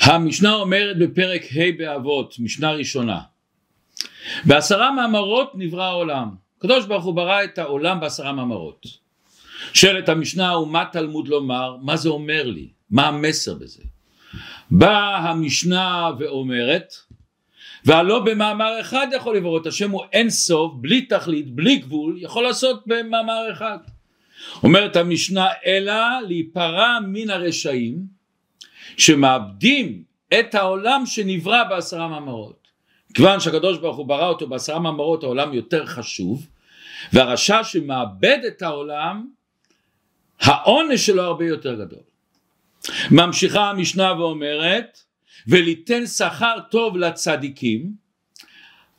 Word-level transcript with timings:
המשנה 0.00 0.54
אומרת 0.54 0.98
בפרק 0.98 1.42
ה' 1.42 1.78
באבות, 1.78 2.34
משנה 2.38 2.72
ראשונה, 2.72 3.20
בעשרה 4.44 4.92
מאמרות 4.92 5.52
נברא 5.54 5.84
העולם. 5.84 6.28
הקדוש 6.58 6.86
ברוך 6.86 7.04
הוא 7.04 7.14
ברא 7.14 7.44
את 7.44 7.58
העולם 7.58 8.00
בעשרה 8.00 8.32
מאמרות. 8.32 8.86
שואלת 9.74 10.08
המשנה 10.08 10.58
ומה 10.58 10.84
תלמוד 10.92 11.28
לומר, 11.28 11.76
מה 11.82 11.96
זה 11.96 12.08
אומר 12.08 12.42
לי, 12.46 12.68
מה 12.90 13.06
המסר 13.06 13.54
בזה? 13.54 13.82
באה 14.70 15.16
המשנה 15.16 16.10
ואומרת 16.18 16.94
והלא 17.84 18.18
במאמר 18.18 18.80
אחד 18.80 19.06
יכול 19.16 19.36
לברוא 19.36 19.60
את 19.60 19.66
השם 19.66 19.90
הוא 19.90 20.02
אין 20.12 20.30
סוף 20.30 20.72
בלי 20.74 21.02
תכלית 21.02 21.54
בלי 21.54 21.76
גבול 21.76 22.18
יכול 22.18 22.44
לעשות 22.44 22.82
במאמר 22.86 23.52
אחד 23.52 23.78
אומרת 24.62 24.96
המשנה 24.96 25.46
אלא 25.66 25.94
להיפרע 26.28 26.98
מן 27.06 27.30
הרשעים 27.30 28.19
שמאבדים 29.00 30.02
את 30.38 30.54
העולם 30.54 31.02
שנברא 31.06 31.64
בעשרה 31.64 32.08
מאמרות. 32.08 32.68
כיוון 33.14 33.40
שהקדוש 33.40 33.78
ברוך 33.78 33.96
הוא 33.96 34.06
ברא 34.06 34.28
אותו 34.28 34.48
בעשרה 34.48 34.78
מאמרות 34.78 35.22
העולם 35.22 35.54
יותר 35.54 35.86
חשוב 35.86 36.46
והרשע 37.12 37.64
שמאבד 37.64 38.38
את 38.46 38.62
העולם 38.62 39.26
העונש 40.40 41.06
שלו 41.06 41.22
הרבה 41.22 41.44
יותר 41.44 41.74
גדול. 41.74 42.02
ממשיכה 43.10 43.70
המשנה 43.70 44.14
ואומרת 44.18 44.98
וליתן 45.48 46.06
שכר 46.06 46.56
טוב 46.70 46.96
לצדיקים. 46.96 47.92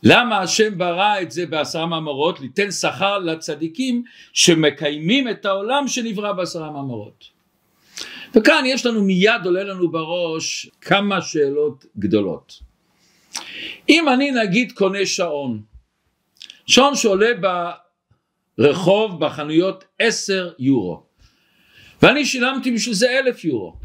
למה 0.03 0.39
השם 0.39 0.77
ברא 0.77 1.21
את 1.21 1.31
זה 1.31 1.45
בעשרה 1.45 1.85
מאמרות? 1.85 2.39
ליתן 2.39 2.71
שכר 2.71 3.17
לצדיקים 3.17 4.03
שמקיימים 4.33 5.29
את 5.29 5.45
העולם 5.45 5.87
שנברא 5.87 6.31
בעשרה 6.31 6.71
מאמרות 6.71 7.30
וכאן 8.35 8.63
יש 8.65 8.85
לנו 8.85 9.03
מיד 9.03 9.41
עולה 9.45 9.63
לנו 9.63 9.91
בראש 9.91 10.69
כמה 10.81 11.21
שאלות 11.21 11.85
גדולות. 11.97 12.59
אם 13.89 14.09
אני 14.09 14.31
נגיד 14.31 14.71
קונה 14.71 15.05
שעון 15.05 15.61
שעון 16.65 16.95
שעולה 16.95 17.29
ברחוב 18.57 19.25
בחנויות 19.25 19.83
עשר 19.99 20.51
יורו 20.59 21.03
ואני 22.01 22.25
שילמתי 22.25 22.71
בשביל 22.71 22.95
זה 22.95 23.19
אלף 23.19 23.45
יורו 23.45 23.75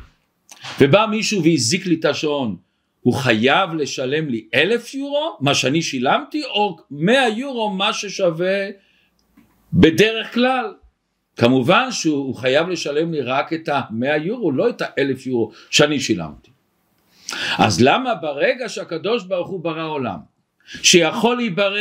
ובא 0.80 1.06
מישהו 1.10 1.44
והזיק 1.44 1.86
לי 1.86 1.94
את 1.94 2.04
השעון 2.04 2.56
הוא 3.00 3.14
חייב 3.14 3.74
לשלם 3.74 4.28
לי 4.28 4.48
אלף 4.54 4.94
יורו 4.94 5.36
מה 5.40 5.54
שאני 5.54 5.82
שילמתי 5.82 6.44
או 6.44 6.76
מאה 6.90 7.28
יורו 7.28 7.70
מה 7.70 7.92
ששווה 7.92 8.66
בדרך 9.72 10.34
כלל 10.34 10.74
כמובן 11.36 11.88
שהוא 11.90 12.34
חייב 12.34 12.68
לשלם 12.68 13.12
לי 13.12 13.20
רק 13.20 13.52
את 13.52 13.68
המאה 13.72 14.16
יורו 14.16 14.52
לא 14.52 14.68
את 14.68 14.82
האלף 14.84 15.26
יורו 15.26 15.52
שאני 15.70 16.00
שילמתי. 16.00 16.50
אז 17.58 17.80
למה 17.80 18.14
ברגע 18.14 18.68
שהקדוש 18.68 19.24
ברוך 19.24 19.48
הוא 19.48 19.60
ברא 19.60 19.86
עולם 19.88 20.18
שיכול 20.82 21.36
להיברא 21.36 21.78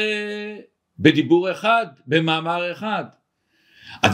בדיבור 1.00 1.52
אחד 1.52 1.86
במאמר 2.08 2.72
אחד 2.72 3.04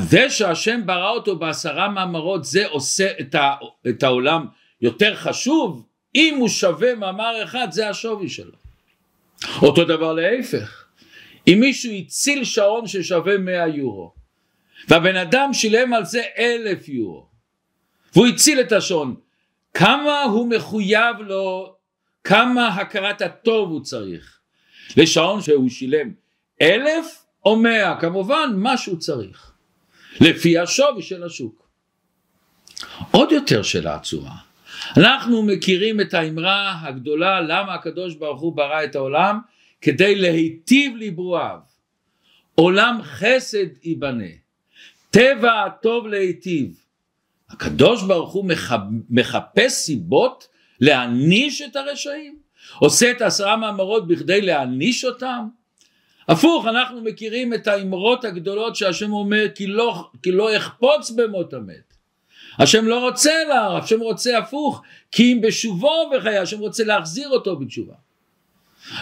זה 0.02 0.30
שהשם 0.30 0.82
ברא 0.86 1.10
אותו 1.10 1.36
בעשרה 1.36 1.90
מאמרות 1.90 2.46
זה 2.46 2.68
עושה 2.68 3.12
את, 3.20 3.36
ה, 3.36 3.54
את 3.90 4.04
העולם 4.04 4.46
יותר 4.82 5.16
חשוב? 5.16 5.86
אם 6.16 6.36
הוא 6.40 6.50
שווה 6.50 6.96
מאמר 6.96 7.44
אחד 7.44 7.68
זה 7.72 7.90
השווי 7.90 8.30
שלו. 8.30 8.52
אותו 9.62 9.86
דבר 9.86 10.14
להפך. 10.14 10.86
אם 11.48 11.58
מישהו 11.60 11.92
הציל 11.94 12.44
שעון 12.44 12.88
ששווה 12.88 13.38
100 13.38 13.68
יורו 13.68 14.21
והבן 14.88 15.16
אדם 15.16 15.54
שילם 15.54 15.94
על 15.94 16.06
זה 16.06 16.24
אלף 16.38 16.90
יורו. 16.90 17.28
והוא 18.14 18.28
הציל 18.28 18.62
את 18.62 18.72
השעון 18.72 19.16
כמה 19.74 20.24
הוא 20.24 20.50
מחויב 20.50 21.18
לו 21.20 21.76
כמה 22.24 22.68
הכרת 22.68 23.22
הטוב 23.22 23.70
הוא 23.70 23.82
צריך. 23.82 24.40
לשעון 24.98 25.42
שהוא 25.42 25.70
שילם 25.70 26.14
אלף 26.62 27.26
או 27.46 27.56
מאה 27.56 28.00
כמובן 28.00 28.50
מה 28.56 28.78
שהוא 28.78 28.98
צריך. 28.98 29.52
לפי 30.20 30.58
השווי 30.58 31.02
של 31.02 31.24
השוק. 31.24 31.68
עוד 33.12 33.32
יותר 33.32 33.64
שאלה 33.64 33.96
עצומה 33.96 34.36
אנחנו 34.98 35.44
מכירים 35.44 36.02
את 36.02 36.14
האמרה 36.14 36.80
הגדולה 36.82 37.42
למה 37.42 37.74
הקדוש 37.74 38.16
ברוך 38.16 38.42
הוא 38.42 38.56
ברא 38.56 38.84
את 38.84 38.96
העולם? 38.96 39.40
כדי 39.82 40.16
להיטיב 40.16 40.96
לברואיו 40.98 41.60
עולם 42.56 43.00
חסד 43.04 43.68
ייבנה 43.84 44.24
טבע 45.12 45.64
הטוב 45.66 46.08
להיטיב 46.08 46.86
הקדוש 47.50 48.04
ברוך 48.04 48.34
הוא 48.34 48.46
מחפש 49.10 49.72
סיבות 49.72 50.48
להעניש 50.80 51.62
את 51.62 51.76
הרשעים 51.76 52.40
עושה 52.80 53.12
את 53.12 53.22
עשרה 53.22 53.58
מאמרות 53.58 54.08
בכדי 54.08 54.42
להעניש 54.42 55.06
אותם 55.06 55.48
הפוך 56.28 56.66
אנחנו 56.66 57.02
מכירים 57.02 57.54
את 57.54 57.68
האמרות 57.68 58.26
הגדולות 58.26 58.76
שהשם 58.76 59.14
אומר 59.14 59.46
כי 59.56 59.68
לא, 59.68 60.10
כי 60.24 60.32
לא 60.32 60.58
אחפוץ 60.58 61.12
במות 61.12 61.54
המת 61.54 61.92
השם 62.60 62.86
לא 62.86 63.00
רוצה 63.00 63.32
לה, 63.50 63.78
השם 63.78 64.00
רוצה 64.00 64.38
הפוך, 64.38 64.82
כי 65.12 65.34
אם 65.34 65.42
בשובו 65.42 66.12
בחיי, 66.14 66.38
השם 66.38 66.60
רוצה 66.60 66.84
להחזיר 66.84 67.30
אותו 67.30 67.60
בתשובה. 67.60 67.94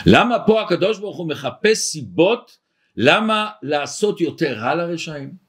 למה 0.06 0.40
פה 0.40 0.62
הקדוש 0.62 1.00
ברוך 1.00 1.18
הוא 1.18 1.28
מחפש 1.28 1.78
סיבות 1.78 2.58
למה 2.98 3.50
לעשות 3.64 4.22
יותר 4.22 4.54
רע 4.54 4.76
לרשעים? 4.76 5.49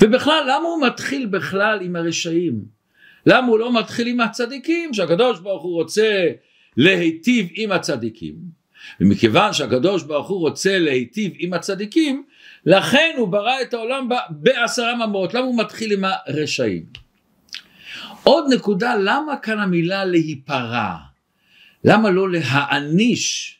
ובכלל 0.00 0.42
למה 0.46 0.68
הוא 0.68 0.86
מתחיל 0.86 1.26
בכלל 1.26 1.78
עם 1.82 1.96
הרשעים? 1.96 2.64
למה 3.26 3.46
הוא 3.46 3.58
לא 3.58 3.78
מתחיל 3.78 4.06
עם 4.06 4.20
הצדיקים 4.20 4.94
שהקדוש 4.94 5.40
ברוך 5.40 5.62
הוא 5.62 5.74
רוצה 5.74 6.28
להיטיב 6.76 7.48
עם 7.54 7.72
הצדיקים 7.72 8.34
ומכיוון 9.00 9.52
שהקדוש 9.52 10.02
ברוך 10.02 10.28
הוא 10.28 10.40
רוצה 10.40 10.78
להיטיב 10.78 11.32
עם 11.38 11.52
הצדיקים 11.52 12.24
לכן 12.66 13.14
הוא 13.16 13.28
ברא 13.28 13.62
את 13.62 13.74
העולם 13.74 14.08
בעשרה 14.30 15.06
ממות, 15.06 15.34
למה 15.34 15.44
הוא 15.44 15.58
מתחיל 15.58 15.92
עם 15.92 16.04
הרשעים? 16.04 16.84
עוד 18.22 18.44
נקודה, 18.54 18.94
למה 18.96 19.36
כאן 19.42 19.58
המילה 19.58 20.04
להיפרע? 20.04 20.94
למה 21.84 22.10
לא 22.10 22.30
להעניש? 22.30 23.58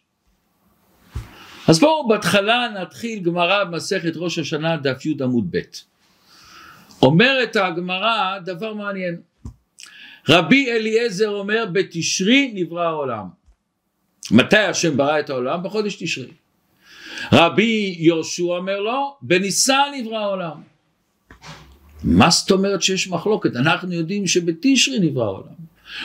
אז 1.69 1.81
בואו 1.81 2.09
בהתחלה 2.09 2.69
נתחיל 2.83 3.19
גמרא 3.19 3.65
במסכת 3.65 4.12
ראש 4.17 4.39
השנה 4.39 4.77
דף 4.77 5.06
י 5.06 5.15
עמוד 5.21 5.47
ב'. 5.50 5.59
אומרת 7.03 7.57
הגמרא 7.57 8.39
דבר 8.39 8.75
מעניין. 8.75 9.21
רבי 10.29 10.73
אליעזר 10.73 11.29
אומר 11.29 11.65
בתשרי 11.73 12.53
נברא 12.55 12.83
העולם. 12.83 13.27
מתי 14.31 14.57
השם 14.57 14.97
ברא 14.97 15.21
את 15.21 15.31
העולם? 15.31 15.62
בחודש 15.62 16.03
תשרי. 16.03 16.31
רבי 17.33 17.97
יהושע 17.99 18.43
אומר 18.43 18.81
לו, 18.81 19.17
בניסן 19.23 19.93
נברא 19.97 20.17
העולם. 20.17 20.62
מה 22.05 22.31
זאת 22.31 22.51
אומרת 22.51 22.83
שיש 22.83 23.09
מחלוקת? 23.09 23.57
אנחנו 23.57 23.93
יודעים 23.93 24.27
שבתשרי 24.27 24.99
נברא 24.99 25.25
העולם. 25.25 25.62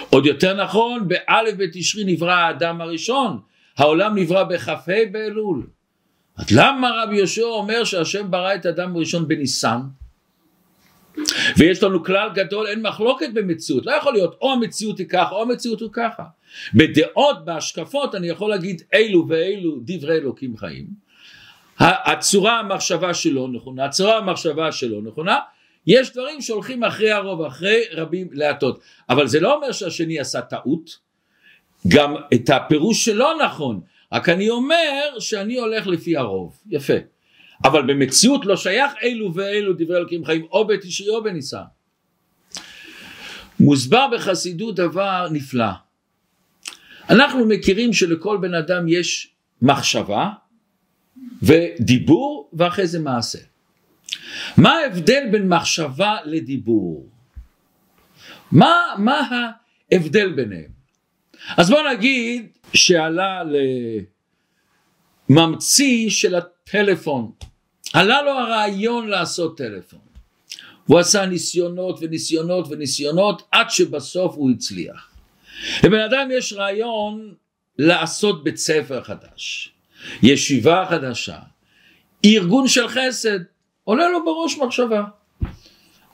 עוד 0.09 0.25
יותר 0.25 0.63
נכון, 0.63 1.07
באלף 1.07 1.53
בתשרי 1.57 2.03
נברא 2.05 2.31
האדם 2.33 2.81
הראשון, 2.81 3.39
העולם 3.77 4.17
נברא 4.17 4.43
בכ"ה 4.43 4.75
באלול. 5.11 5.67
אז 6.37 6.51
למה 6.51 7.03
רבי 7.03 7.17
יהושע 7.17 7.41
אומר 7.41 7.83
שהשם 7.83 8.31
ברא 8.31 8.55
את 8.55 8.65
האדם 8.65 8.95
הראשון 8.95 9.27
בניסן? 9.27 9.79
ויש 11.57 11.83
לנו 11.83 12.03
כלל 12.03 12.29
גדול, 12.33 12.67
אין 12.67 12.81
מחלוקת 12.81 13.29
במציאות, 13.33 13.85
לא 13.85 13.91
יכול 13.91 14.13
להיות 14.13 14.37
או 14.41 14.53
המציאות 14.53 14.97
היא 14.97 15.07
ככה 15.07 15.31
או 15.31 15.41
המציאות 15.41 15.81
היא 15.81 15.89
ככה. 15.91 16.23
בדעות, 16.73 17.45
בהשקפות, 17.45 18.15
אני 18.15 18.27
יכול 18.27 18.49
להגיד 18.49 18.81
אילו 18.93 19.25
ואילו 19.27 19.77
דברי 19.81 20.17
אלוקים 20.17 20.57
חיים, 20.57 20.87
הצורה 21.79 22.59
המחשבה 22.59 23.13
שלו 23.13 23.47
נכונה, 23.47 23.85
הצורה 23.85 24.17
המחשבה 24.17 24.71
שלו 24.71 25.01
נכונה, 25.01 25.39
יש 25.87 26.13
דברים 26.13 26.41
שהולכים 26.41 26.83
אחרי 26.83 27.11
הרוב, 27.11 27.41
אחרי 27.41 27.81
רבים 27.91 28.29
להטות, 28.31 28.79
אבל 29.09 29.27
זה 29.27 29.39
לא 29.39 29.55
אומר 29.55 29.71
שהשני 29.71 30.19
עשה 30.19 30.41
טעות, 30.41 31.07
גם 31.87 32.15
את 32.33 32.49
הפירוש 32.49 33.05
שלו 33.05 33.27
נכון, 33.45 33.79
רק 34.11 34.29
אני 34.29 34.49
אומר 34.49 35.19
שאני 35.19 35.57
הולך 35.57 35.87
לפי 35.87 36.17
הרוב, 36.17 36.57
יפה, 36.69 36.93
אבל 37.63 37.93
במציאות 37.93 38.45
לא 38.45 38.57
שייך 38.57 38.91
אלו 39.03 39.33
ואלו 39.33 39.73
דברי 39.73 39.97
אלוקים 39.97 40.25
חיים 40.25 40.45
או 40.51 40.67
בתשרי 40.67 41.09
או 41.09 41.23
בניסן. 41.23 41.63
מוסבר 43.59 44.07
בחסידות 44.13 44.75
דבר 44.75 45.27
נפלא, 45.31 45.71
אנחנו 47.09 47.45
מכירים 47.45 47.93
שלכל 47.93 48.37
בן 48.41 48.53
אדם 48.53 48.87
יש 48.87 49.33
מחשבה 49.61 50.29
ודיבור 51.41 52.49
ואחרי 52.53 52.87
זה 52.87 52.99
מעשה. 52.99 53.39
מה 54.57 54.73
ההבדל 54.73 55.23
בין 55.31 55.47
מחשבה 55.49 56.17
לדיבור? 56.25 57.09
מה, 58.51 58.73
מה 58.97 59.29
ההבדל 59.91 60.33
ביניהם? 60.33 60.77
אז 61.57 61.69
בוא 61.69 61.79
נגיד 61.91 62.47
שעלה 62.73 63.43
לממציא 65.29 66.09
של 66.09 66.35
הטלפון, 66.35 67.31
עלה 67.93 68.21
לו 68.21 68.31
הרעיון 68.31 69.07
לעשות 69.07 69.57
טלפון. 69.57 69.99
הוא 70.85 70.99
עשה 70.99 71.25
ניסיונות 71.25 71.99
וניסיונות 72.01 72.67
וניסיונות 72.69 73.47
עד 73.51 73.69
שבסוף 73.69 74.35
הוא 74.35 74.51
הצליח. 74.51 75.09
לבן 75.83 75.99
אדם 75.99 76.29
יש 76.31 76.53
רעיון 76.53 77.33
לעשות 77.77 78.43
בית 78.43 78.57
ספר 78.57 79.03
חדש, 79.03 79.73
ישיבה 80.23 80.85
חדשה, 80.89 81.39
ארגון 82.25 82.67
של 82.67 82.87
חסד, 82.87 83.39
עולה 83.83 84.09
לו 84.09 84.25
בראש 84.25 84.57
מחשבה. 84.57 85.03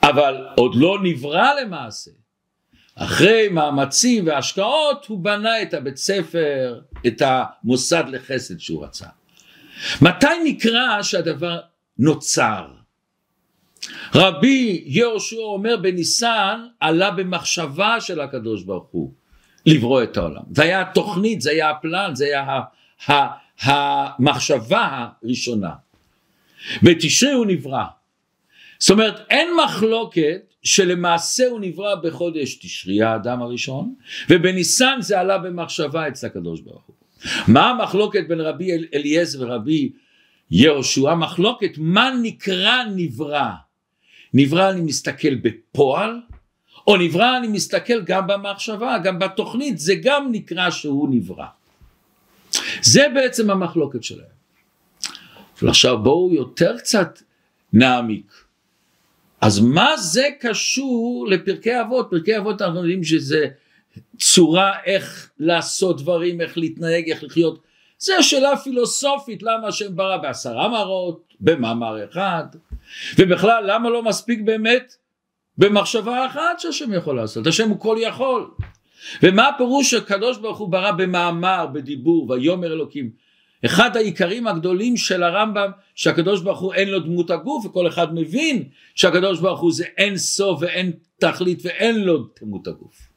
אבל 0.04 0.48
עוד 0.56 0.76
לא 0.76 0.98
נברא 1.04 1.54
למעשה. 1.62 2.12
אחרי 2.96 3.50
מאמצים 3.50 4.28
והשקעות 4.28 5.06
הוא 5.06 5.20
בנה 5.20 5.62
את 5.62 5.74
הבית 5.74 5.98
ספר, 5.98 6.82
את 7.08 7.22
המוסד 7.26 8.04
לחסד 8.08 8.60
שהוא 8.60 8.86
רצה. 8.86 9.08
מתי 10.02 10.28
נקרא 10.44 11.02
שהדבר 11.02 11.60
נוצר? 12.00 12.68
רבי 14.16 14.84
יהושע 14.86 15.38
אומר 15.38 15.78
בניסן 15.78 16.66
עלה 16.80 17.12
במחשבה 17.12 18.02
של 18.02 18.22
הקדוש 18.22 18.64
ברוך 18.64 18.88
הוא 18.92 19.12
לברוא 19.66 20.04
את 20.04 20.18
העולם. 20.18 20.42
זה 20.52 20.64
היה 20.64 20.82
התוכנית, 20.82 21.42
זה 21.42 21.52
היה 21.52 21.70
הפלן, 21.70 22.12
זה 22.14 22.26
היה 22.26 22.60
המחשבה 23.62 25.08
הראשונה. 25.24 25.72
בתשרי 26.84 27.32
הוא 27.32 27.46
נברא. 27.46 27.84
זאת 28.80 28.90
אומרת 28.90 29.22
אין 29.30 29.48
מחלוקת 29.66 30.54
שלמעשה 30.64 31.48
הוא 31.48 31.60
נברא 31.60 31.96
בחודש 31.96 32.56
תשרי 32.56 33.02
האדם 33.02 33.42
הראשון 33.42 33.96
ובניסן 34.30 34.98
זה 35.00 35.20
עלה 35.20 35.38
במחשבה 35.38 36.08
אצל 36.08 36.28
הקדוש 36.28 36.62
ברוך 36.62 36.84
הוא. 36.86 36.96
מה 37.48 37.70
המחלוקת 37.70 38.28
בין 38.28 38.42
רבי 38.42 38.72
אליעזר 38.94 39.42
ורבי 39.42 39.92
יהושע? 40.52 41.16
מחלוקת 41.16 41.72
מה 41.78 42.12
נקרא 42.22 42.84
נברא? 42.96 43.50
נברא 44.34 44.70
אני 44.70 44.82
מסתכל 44.82 45.36
בפועל 45.36 46.22
או 46.88 46.98
נברא 46.98 47.38
אני 47.38 47.48
מסתכל 47.48 48.02
גם 48.02 48.28
במחשבה 48.28 48.98
גם 49.04 49.20
בתוכנית 49.20 49.80
זה 49.80 49.96
גם 50.04 50.30
נקרא 50.32 50.70
שהוא 50.70 51.10
נברא. 51.12 51.46
זה 52.82 53.06
בעצם 53.14 53.50
המחלוקת 53.50 54.04
שלהם. 54.04 54.34
ועכשיו 55.62 55.98
בואו 56.04 56.34
יותר 56.34 56.78
קצת 56.78 57.20
נעמיק. 57.74 58.34
אז 59.42 59.60
מה 59.60 59.98
זה 59.98 60.28
קשור 60.40 61.28
לפרקי 61.30 61.82
אבות? 61.82 62.08
פרקי 62.10 62.38
אבות 62.38 62.62
אנחנו 62.62 62.80
יודעים 62.80 63.04
שזה 63.04 63.48
צורה 64.18 64.74
איך 64.86 65.30
לעשות 65.40 66.02
דברים, 66.02 66.42
איך 66.42 66.58
להתנהג, 66.58 67.10
איך 67.10 67.24
לחיות. 67.24 67.60
זה 67.98 68.14
שאלה 68.22 68.58
פילוסופית 68.58 69.44
למה 69.44 69.68
השם 69.68 69.96
ברא 69.96 70.18
בעשרה 70.18 70.68
מראות, 70.68 71.34
במאמר 71.40 72.06
אחד, 72.06 72.46
ובכלל 73.18 73.64
למה 73.68 73.90
לא 73.90 74.04
מספיק 74.04 74.42
באמת 74.42 74.96
במחשבה 75.58 76.26
אחת 76.26 76.60
שהשם 76.60 76.94
יכול 76.94 77.16
לעשות, 77.16 77.48
השם 77.48 77.70
הוא 77.70 77.80
כל 77.80 77.98
יכול. 78.00 78.52
ומה 79.24 79.48
הפירוש 79.48 79.92
שהקדוש 79.92 80.38
ברוך 80.38 80.58
הוא 80.58 80.70
ברא 80.70 80.92
במאמר, 80.92 81.68
בדיבור, 81.74 82.30
ויאמר 82.30 82.74
אלוקים 82.74 83.10
אחד 83.66 83.98
העיקרים 83.98 84.48
הגדולים 84.48 84.98
של 84.98 85.24
הרמב"ם 85.24 85.72
שהקדוש 85.96 86.42
ברוך 86.42 86.60
הוא 86.60 86.74
אין 86.74 86.90
לו 86.90 87.00
דמות 87.00 87.30
הגוף 87.30 87.66
וכל 87.66 87.88
אחד 87.88 88.14
מבין 88.14 88.64
שהקדוש 88.96 89.40
ברוך 89.40 89.60
הוא 89.60 89.72
זה 89.74 89.86
אין 89.98 90.18
סוף 90.18 90.62
ואין 90.62 90.92
תכלית 91.20 91.60
ואין 91.64 92.04
לו 92.04 92.28
דמות 92.42 92.68
הגוף. 92.68 93.13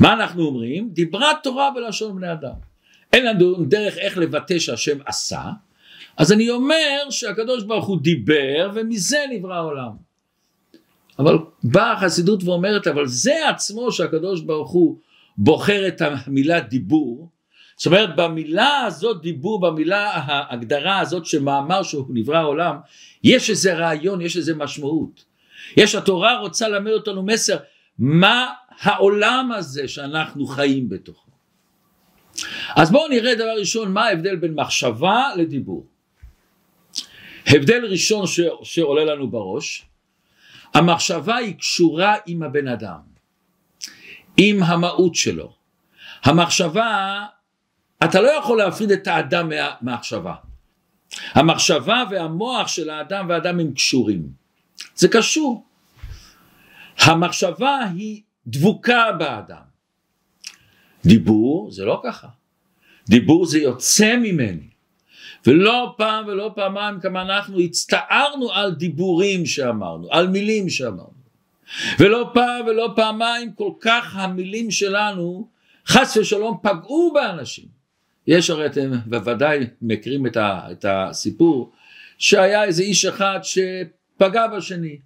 מה 0.00 0.12
אנחנו 0.12 0.46
אומרים? 0.46 0.88
דיברה 0.92 1.32
תורה 1.42 1.70
בלשון 1.74 2.16
בני 2.16 2.32
אדם. 2.32 2.54
אין 3.12 3.26
לנו 3.26 3.64
דרך 3.64 3.98
איך 3.98 4.18
לבטא 4.18 4.58
שהשם 4.58 4.98
עשה 5.06 5.42
אז 6.16 6.32
אני 6.32 6.50
אומר 6.50 7.10
שהקדוש 7.10 7.64
ברוך 7.64 7.86
הוא 7.86 8.00
דיבר 8.02 8.70
ומזה 8.74 9.18
נברא 9.30 9.54
העולם. 9.54 9.90
אבל 11.18 11.38
באה 11.64 11.92
החסידות 11.92 12.44
ואומרת 12.44 12.86
אבל 12.86 13.06
זה 13.06 13.48
עצמו 13.48 13.92
שהקדוש 13.92 14.40
ברוך 14.40 14.70
הוא 14.70 14.98
בוחר 15.38 15.88
את 15.88 16.02
המילה 16.02 16.60
דיבור 16.60 17.28
זאת 17.76 17.86
אומרת 17.86 18.16
במילה 18.16 18.80
הזאת 18.86 19.22
דיבור, 19.22 19.60
במילה 19.60 20.10
ההגדרה 20.14 20.98
הזאת 20.98 21.26
שמאמר 21.26 21.82
שהוא 21.82 22.06
נברא 22.08 22.36
העולם, 22.36 22.76
יש 23.24 23.50
איזה 23.50 23.74
רעיון, 23.74 24.20
יש 24.20 24.36
איזה 24.36 24.54
משמעות. 24.54 25.24
יש 25.76 25.94
התורה 25.94 26.38
רוצה 26.38 26.68
ללמד 26.68 26.90
אותנו 26.90 27.22
מסר, 27.22 27.56
מה 27.98 28.52
העולם 28.80 29.52
הזה 29.52 29.88
שאנחנו 29.88 30.46
חיים 30.46 30.88
בתוכו. 30.88 31.30
אז 32.76 32.90
בואו 32.90 33.08
נראה 33.08 33.34
דבר 33.34 33.54
ראשון 33.58 33.92
מה 33.92 34.04
ההבדל 34.04 34.36
בין 34.36 34.54
מחשבה 34.54 35.22
לדיבור. 35.36 35.86
הבדל 37.46 37.84
ראשון 37.84 38.26
ש... 38.26 38.40
שעולה 38.62 39.04
לנו 39.04 39.30
בראש, 39.30 39.86
המחשבה 40.74 41.36
היא 41.36 41.54
קשורה 41.58 42.16
עם 42.26 42.42
הבן 42.42 42.68
אדם, 42.68 43.00
עם 44.36 44.62
המהות 44.62 45.14
שלו. 45.14 45.52
המחשבה 46.24 47.20
אתה 48.04 48.20
לא 48.20 48.28
יכול 48.28 48.58
להפריד 48.58 48.90
את 48.90 49.06
האדם 49.06 49.48
מה, 49.48 49.70
מהמחשבה. 49.80 50.34
המחשבה 51.32 52.04
והמוח 52.10 52.68
של 52.68 52.90
האדם 52.90 53.28
והאדם 53.28 53.60
הם 53.60 53.74
קשורים. 53.74 54.28
זה 54.94 55.08
קשור. 55.08 55.66
המחשבה 56.98 57.78
היא 57.94 58.22
דבוקה 58.46 59.12
באדם. 59.18 59.64
דיבור 61.04 61.70
זה 61.70 61.84
לא 61.84 62.00
ככה. 62.04 62.28
דיבור 63.08 63.46
זה 63.46 63.58
יוצא 63.58 64.16
ממני. 64.16 64.68
ולא 65.46 65.94
פעם 65.96 66.26
ולא 66.26 66.52
פעמיים 66.54 67.00
כמה 67.00 67.22
אנחנו 67.22 67.60
הצטערנו 67.60 68.52
על 68.52 68.74
דיבורים 68.74 69.46
שאמרנו, 69.46 70.08
על 70.10 70.28
מילים 70.28 70.68
שאמרנו. 70.68 71.24
ולא 71.98 72.30
פעם 72.34 72.66
ולא 72.66 72.92
פעמיים 72.96 73.52
כל 73.52 73.70
כך 73.80 74.16
המילים 74.16 74.70
שלנו 74.70 75.48
חס 75.86 76.16
ושלום 76.16 76.58
פגעו 76.62 77.12
באנשים. 77.14 77.64
יש 78.26 78.50
הרי 78.50 78.66
אתם 78.66 78.90
בוודאי 79.06 79.66
מכירים 79.82 80.26
את, 80.26 80.84
הסיפור 80.84 81.72
שהיה 82.18 82.64
איזה 82.64 82.82
איש 82.82 83.04
אחד 83.04 83.40
שפגע 83.42 84.46
בשני 84.46 84.98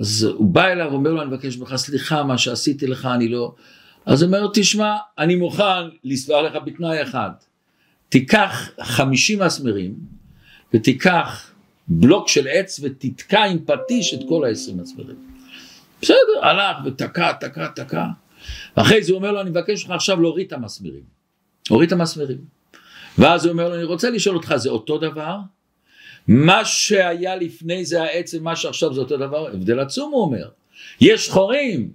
אז 0.00 0.22
הוא 0.22 0.50
בא 0.50 0.66
אליו 0.66 0.88
ואומר 0.90 1.10
לו 1.10 1.22
אני 1.22 1.30
מבקש 1.30 1.58
ממך 1.58 1.76
סליחה 1.76 2.22
מה 2.22 2.38
שעשיתי 2.38 2.86
לך 2.86 3.08
אני 3.14 3.28
לא 3.28 3.54
אז 4.06 4.22
הוא 4.22 4.26
אומר 4.26 4.48
תשמע 4.54 4.96
אני 5.18 5.34
מוכן 5.36 5.88
לסלוח 6.04 6.44
לך 6.44 6.62
בתנאי 6.64 7.02
אחד 7.02 7.30
תיקח 8.08 8.70
חמישים 8.82 9.42
מסמרים 9.42 9.94
ותיקח 10.74 11.50
בלוק 11.88 12.28
של 12.28 12.48
עץ 12.48 12.80
ותתקע 12.82 13.44
עם 13.44 13.58
פטיש 13.66 14.14
את 14.14 14.20
כל 14.28 14.44
העשרים 14.44 14.78
מסמרים 14.78 15.16
בסדר 16.02 16.16
הלך 16.42 16.76
ותקע 16.84 17.32
תקע 17.32 17.66
תקע 17.66 18.06
ואחרי 18.76 19.02
זה 19.02 19.12
הוא 19.12 19.16
אומר 19.16 19.32
לו 19.32 19.40
אני 19.40 19.50
מבקש 19.50 19.84
ממך 19.84 19.94
עכשיו 19.94 20.20
להוריד 20.20 20.46
את 20.46 20.52
המסמרים 20.52 21.18
הוריד 21.68 21.86
את 21.86 21.92
המסמרים. 21.92 22.38
ואז 23.18 23.44
הוא 23.44 23.52
אומר 23.52 23.68
לו, 23.68 23.74
אני 23.74 23.84
רוצה 23.84 24.10
לשאול 24.10 24.36
אותך, 24.36 24.56
זה 24.56 24.70
אותו 24.70 24.98
דבר? 24.98 25.36
מה 26.28 26.64
שהיה 26.64 27.36
לפני 27.36 27.84
זה 27.84 28.02
העצם, 28.02 28.44
מה 28.44 28.56
שעכשיו 28.56 28.94
זה 28.94 29.00
אותו 29.00 29.16
דבר? 29.16 29.46
הבדל 29.46 29.80
עצום 29.80 30.12
הוא 30.12 30.22
אומר. 30.22 30.48
יש 31.00 31.30
חורים. 31.30 31.92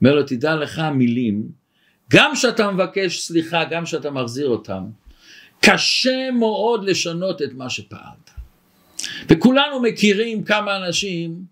אומר 0.00 0.14
לו, 0.14 0.22
תדע 0.22 0.54
לך 0.54 0.78
מילים, 0.78 1.48
גם 2.10 2.34
שאתה 2.34 2.70
מבקש 2.70 3.20
סליחה, 3.20 3.64
גם 3.64 3.86
שאתה 3.86 4.10
מחזיר 4.10 4.48
אותם, 4.48 4.84
קשה 5.60 6.30
מאוד 6.30 6.84
לשנות 6.84 7.42
את 7.42 7.54
מה 7.54 7.70
שפעלת. 7.70 8.30
וכולנו 9.28 9.80
מכירים 9.80 10.44
כמה 10.44 10.76
אנשים 10.76 11.44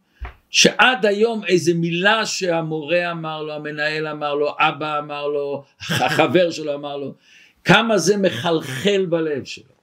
שעד 0.50 1.06
היום 1.06 1.44
איזה 1.44 1.74
מילה 1.74 2.26
שהמורה 2.26 3.10
אמר 3.10 3.42
לו, 3.42 3.52
המנהל 3.52 4.06
אמר 4.06 4.34
לו, 4.34 4.54
אבא 4.58 4.98
אמר 4.98 5.26
לו, 5.26 5.64
החבר 5.80 6.50
שלו 6.50 6.74
אמר 6.74 6.96
לו, 6.96 7.14
כמה 7.64 7.98
זה 7.98 8.16
מחלחל 8.16 9.06
בלב 9.08 9.44
שלו, 9.44 9.73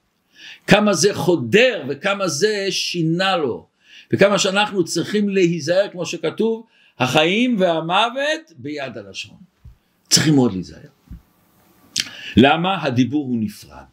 כמה 0.66 0.94
זה 0.94 1.14
חודר 1.14 1.84
וכמה 1.88 2.28
זה 2.28 2.66
שינה 2.70 3.36
לו, 3.36 3.66
וכמה 4.12 4.38
שאנחנו 4.38 4.84
צריכים 4.84 5.28
להיזהר 5.28 5.88
כמו 5.92 6.06
שכתוב, 6.06 6.66
החיים 6.98 7.56
והמוות 7.60 8.52
ביד 8.56 8.98
הלשון. 8.98 9.36
צריכים 10.08 10.34
מאוד 10.34 10.52
להיזהר. 10.52 10.88
למה? 12.36 12.82
הדיבור 12.82 13.24
הוא 13.26 13.38
נפרד. 13.40 13.84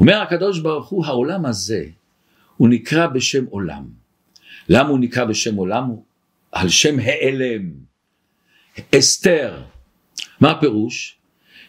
אומר 0.00 0.22
הקדוש 0.22 0.58
ברוך 0.58 0.88
הוא, 0.88 1.06
העולם 1.06 1.46
הזה, 1.46 1.84
הוא 2.56 2.68
נקרא 2.68 3.06
בשם 3.06 3.44
עולם. 3.44 3.84
למה 4.68 4.88
הוא 4.88 4.98
נקרא 4.98 5.24
בשם 5.24 5.56
עולם? 5.56 5.90
על 6.52 6.68
שם 6.68 6.98
העלם. 6.98 7.70
אסתר. 8.98 9.62
מה 10.40 10.50
הפירוש? 10.50 11.18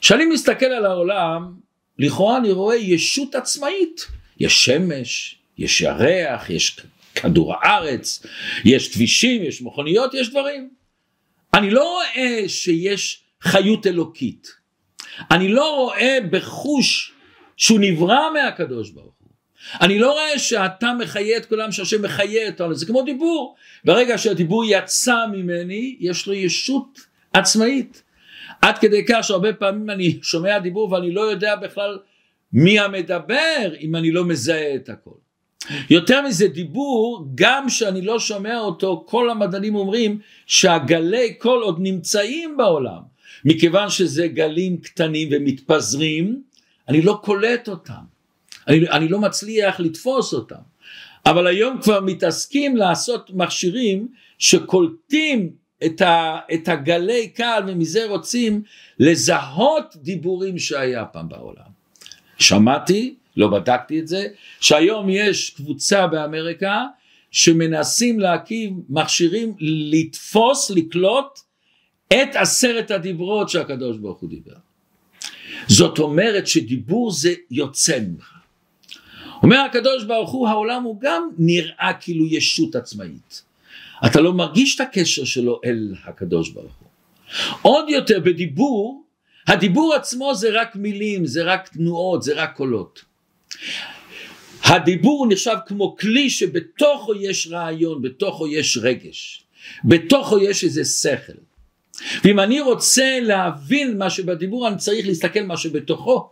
כשאני 0.02 0.26
מסתכל 0.26 0.66
על 0.66 0.86
העולם, 0.86 1.54
לכאורה 2.00 2.38
אני 2.38 2.52
רואה 2.52 2.76
ישות 2.76 3.36
עצמאית. 3.36 4.06
יש 4.40 4.66
שמש, 4.66 5.36
יש 5.58 5.82
ירח, 5.82 6.50
יש 6.50 6.80
כדור 7.16 7.54
הארץ, 7.54 8.26
יש 8.66 8.94
כבישים, 8.94 9.44
יש 9.44 9.62
מכוניות, 9.62 10.14
יש 10.14 10.30
דברים. 10.30 10.70
אני 11.54 11.70
לא 11.70 11.84
רואה 11.84 12.50
שיש 12.50 13.22
חיות 13.42 13.88
אלוקית. 13.88 14.48
אני 15.32 15.48
לא 15.48 15.76
רואה 15.76 16.18
בחוש 16.32 17.14
שהוא 17.58 17.80
נברא 17.80 18.34
מהקדוש 18.34 18.90
ברוך 18.90 19.14
הוא. 19.20 19.30
אני 19.82 20.00
לא 20.00 20.12
רואה 20.12 20.40
שאתה 20.40 20.94
מחיה 21.00 21.38
את 21.38 21.46
כולם, 21.46 21.72
שהשם 21.72 22.02
מחיה 22.02 22.48
אותנו, 22.48 22.76
זה 22.76 22.86
כמו 22.86 23.02
דיבור. 23.02 23.56
ברגע 23.86 24.18
שהדיבור 24.18 24.66
יצא 24.66 25.16
ממני, 25.32 25.96
יש 26.00 26.28
לו 26.28 26.34
ישות 26.34 27.00
עצמאית. 27.34 28.04
עד 28.62 28.78
כדי 28.78 29.06
כך 29.08 29.24
שהרבה 29.24 29.54
פעמים 29.54 29.90
אני 29.90 30.20
שומע 30.22 30.60
דיבור 30.60 30.92
ואני 30.92 31.12
לא 31.12 31.22
יודע 31.22 31.56
בכלל 31.56 31.98
מי 32.54 32.80
המדבר 32.80 33.74
אם 33.80 33.96
אני 33.96 34.12
לא 34.12 34.26
מזהה 34.26 34.76
את 34.76 34.90
הכל. 34.90 35.16
יותר 35.90 36.22
מזה 36.22 36.48
דיבור 36.48 37.28
גם 37.36 37.70
שאני 37.70 38.02
לא 38.02 38.20
שומע 38.20 38.60
אותו 38.60 39.04
כל 39.08 39.30
המדענים 39.30 39.76
אומרים 39.76 40.20
שהגלי 40.46 41.34
קול 41.34 41.62
עוד 41.64 41.78
נמצאים 41.80 42.58
בעולם. 42.58 43.02
מכיוון 43.46 43.90
שזה 43.90 44.28
גלים 44.28 44.78
קטנים 44.78 45.30
ומתפזרים 45.32 46.42
אני 46.90 47.02
לא 47.02 47.20
קולט 47.24 47.70
אותם. 47.70 48.04
אני, 48.68 48.90
אני 48.90 49.08
לא 49.08 49.20
מצליח 49.20 49.80
לתפוס 49.80 50.34
אותם. 50.34 50.56
אבל 51.26 51.48
היום 51.48 51.82
כבר 51.82 52.02
מתעסקים 52.02 52.78
לעשות 52.78 53.30
מכשירים 53.34 54.08
שקולטים 54.40 55.52
את, 55.86 56.02
ה, 56.02 56.40
את 56.54 56.68
הגלי 56.68 57.28
קהל 57.28 57.64
ומזה 57.68 58.06
רוצים 58.08 58.62
לזהות 59.00 59.96
דיבורים 59.96 60.60
שהיה 60.60 61.06
פעם 61.06 61.30
בעולם. 61.30 61.76
שמעתי, 62.38 63.16
לא 63.38 63.48
בדקתי 63.48 64.00
את 64.00 64.08
זה, 64.08 64.28
שהיום 64.60 65.10
יש 65.10 65.50
קבוצה 65.50 66.08
באמריקה 66.08 66.86
שמנסים 67.32 68.20
להקים 68.20 68.82
מכשירים 68.90 69.56
לתפוס, 69.60 70.72
לקלוט 70.72 71.40
את 72.08 72.36
עשרת 72.36 72.92
הדיברות 72.92 73.50
שהקדוש 73.50 73.98
ברוך 73.98 74.20
הוא 74.20 74.30
דיבר. 74.30 74.56
זאת 75.68 76.00
אומרת 76.00 76.48
שדיבור 76.48 77.12
זה 77.12 77.34
יוצא 77.52 78.00
ממך. 78.00 78.34
אומר 79.44 79.58
הקדוש 79.58 80.04
ברוך 80.04 80.32
הוא 80.32 80.48
העולם 80.48 80.84
הוא 80.84 80.98
גם 81.02 81.30
נראה 81.38 81.92
כאילו 82.00 82.26
ישות 82.26 82.76
עצמאית. 82.76 83.45
אתה 84.06 84.22
לא 84.22 84.34
מרגיש 84.34 84.76
את 84.76 84.82
הקשר 84.82 85.24
שלו 85.24 85.62
אל 85.66 85.94
הקדוש 86.04 86.50
ברוך 86.50 86.74
הוא. 86.80 86.90
עוד 87.62 87.90
יותר 87.90 88.20
בדיבור, 88.20 89.04
הדיבור 89.48 89.94
עצמו 89.94 90.36
זה 90.36 90.50
רק 90.62 90.76
מילים, 90.76 91.26
זה 91.26 91.44
רק 91.44 91.68
תנועות, 91.68 92.24
זה 92.24 92.34
רק 92.36 92.56
קולות. 92.56 93.06
הדיבור 94.64 95.28
נחשב 95.30 95.56
כמו 95.66 95.96
כלי 95.98 96.30
שבתוכו 96.30 97.16
יש 97.16 97.48
רעיון, 97.52 98.02
בתוכו 98.02 98.48
יש 98.48 98.78
רגש, 98.82 99.44
בתוכו 99.84 100.40
יש 100.40 100.64
איזה 100.64 100.86
שכל. 100.86 101.34
ואם 102.24 102.40
אני 102.40 102.62
רוצה 102.62 103.20
להבין 103.22 103.98
מה 103.98 104.10
שבדיבור 104.10 104.68
אני 104.68 104.78
צריך 104.78 105.08
להסתכל 105.08 105.42
מה 105.42 105.58
שבתוכו. 105.58 106.30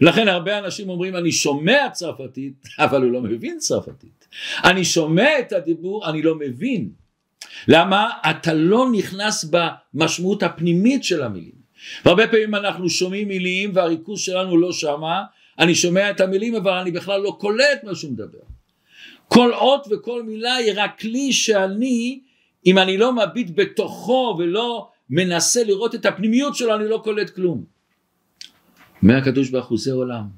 לכן 0.00 0.28
הרבה 0.28 0.58
אנשים 0.58 0.88
אומרים 0.88 1.16
אני 1.16 1.32
שומע 1.32 1.90
צרפתית 1.92 2.68
אבל 2.84 3.02
הוא 3.02 3.12
לא 3.12 3.20
מבין 3.20 3.58
צרפתית. 3.58 4.28
אני 4.64 4.84
שומע 4.84 5.38
את 5.38 5.52
הדיבור 5.52 6.10
אני 6.10 6.22
לא 6.22 6.34
מבין. 6.34 6.90
למה? 7.68 8.10
אתה 8.30 8.54
לא 8.54 8.90
נכנס 8.92 9.44
במשמעות 9.44 10.42
הפנימית 10.42 11.04
של 11.04 11.22
המילים. 11.22 11.66
והרבה 12.04 12.28
פעמים 12.28 12.54
אנחנו 12.54 12.88
שומעים 12.88 13.28
מילים 13.28 13.70
והריכוז 13.74 14.20
שלנו 14.20 14.58
לא 14.58 14.72
שמה, 14.72 15.22
אני 15.58 15.74
שומע 15.74 16.10
את 16.10 16.20
המילים 16.20 16.54
אבל 16.54 16.72
אני 16.72 16.90
בכלל 16.90 17.20
לא 17.20 17.36
קולט 17.40 17.84
מה 17.84 17.94
שהוא 17.94 18.12
מדבר. 18.12 18.38
כל 19.28 19.54
אות 19.54 19.86
וכל 19.90 20.22
מילה 20.22 20.54
היא 20.54 20.72
רק 20.76 21.00
כלי 21.00 21.32
שאני 21.32 22.20
אם 22.66 22.78
אני 22.78 22.96
לא 22.96 23.12
מביט 23.12 23.50
בתוכו 23.54 24.36
ולא 24.38 24.88
מנסה 25.10 25.64
לראות 25.64 25.94
את 25.94 26.06
הפנימיות 26.06 26.56
שלו 26.56 26.74
אני 26.74 26.88
לא 26.88 27.00
קולט 27.04 27.30
כלום. 27.30 27.75
אומר 29.06 29.18
הקדוש 29.18 29.50
ברוך 29.50 29.66
הוא 29.66 29.78
זה 29.78 29.92
עולם. 29.92 30.28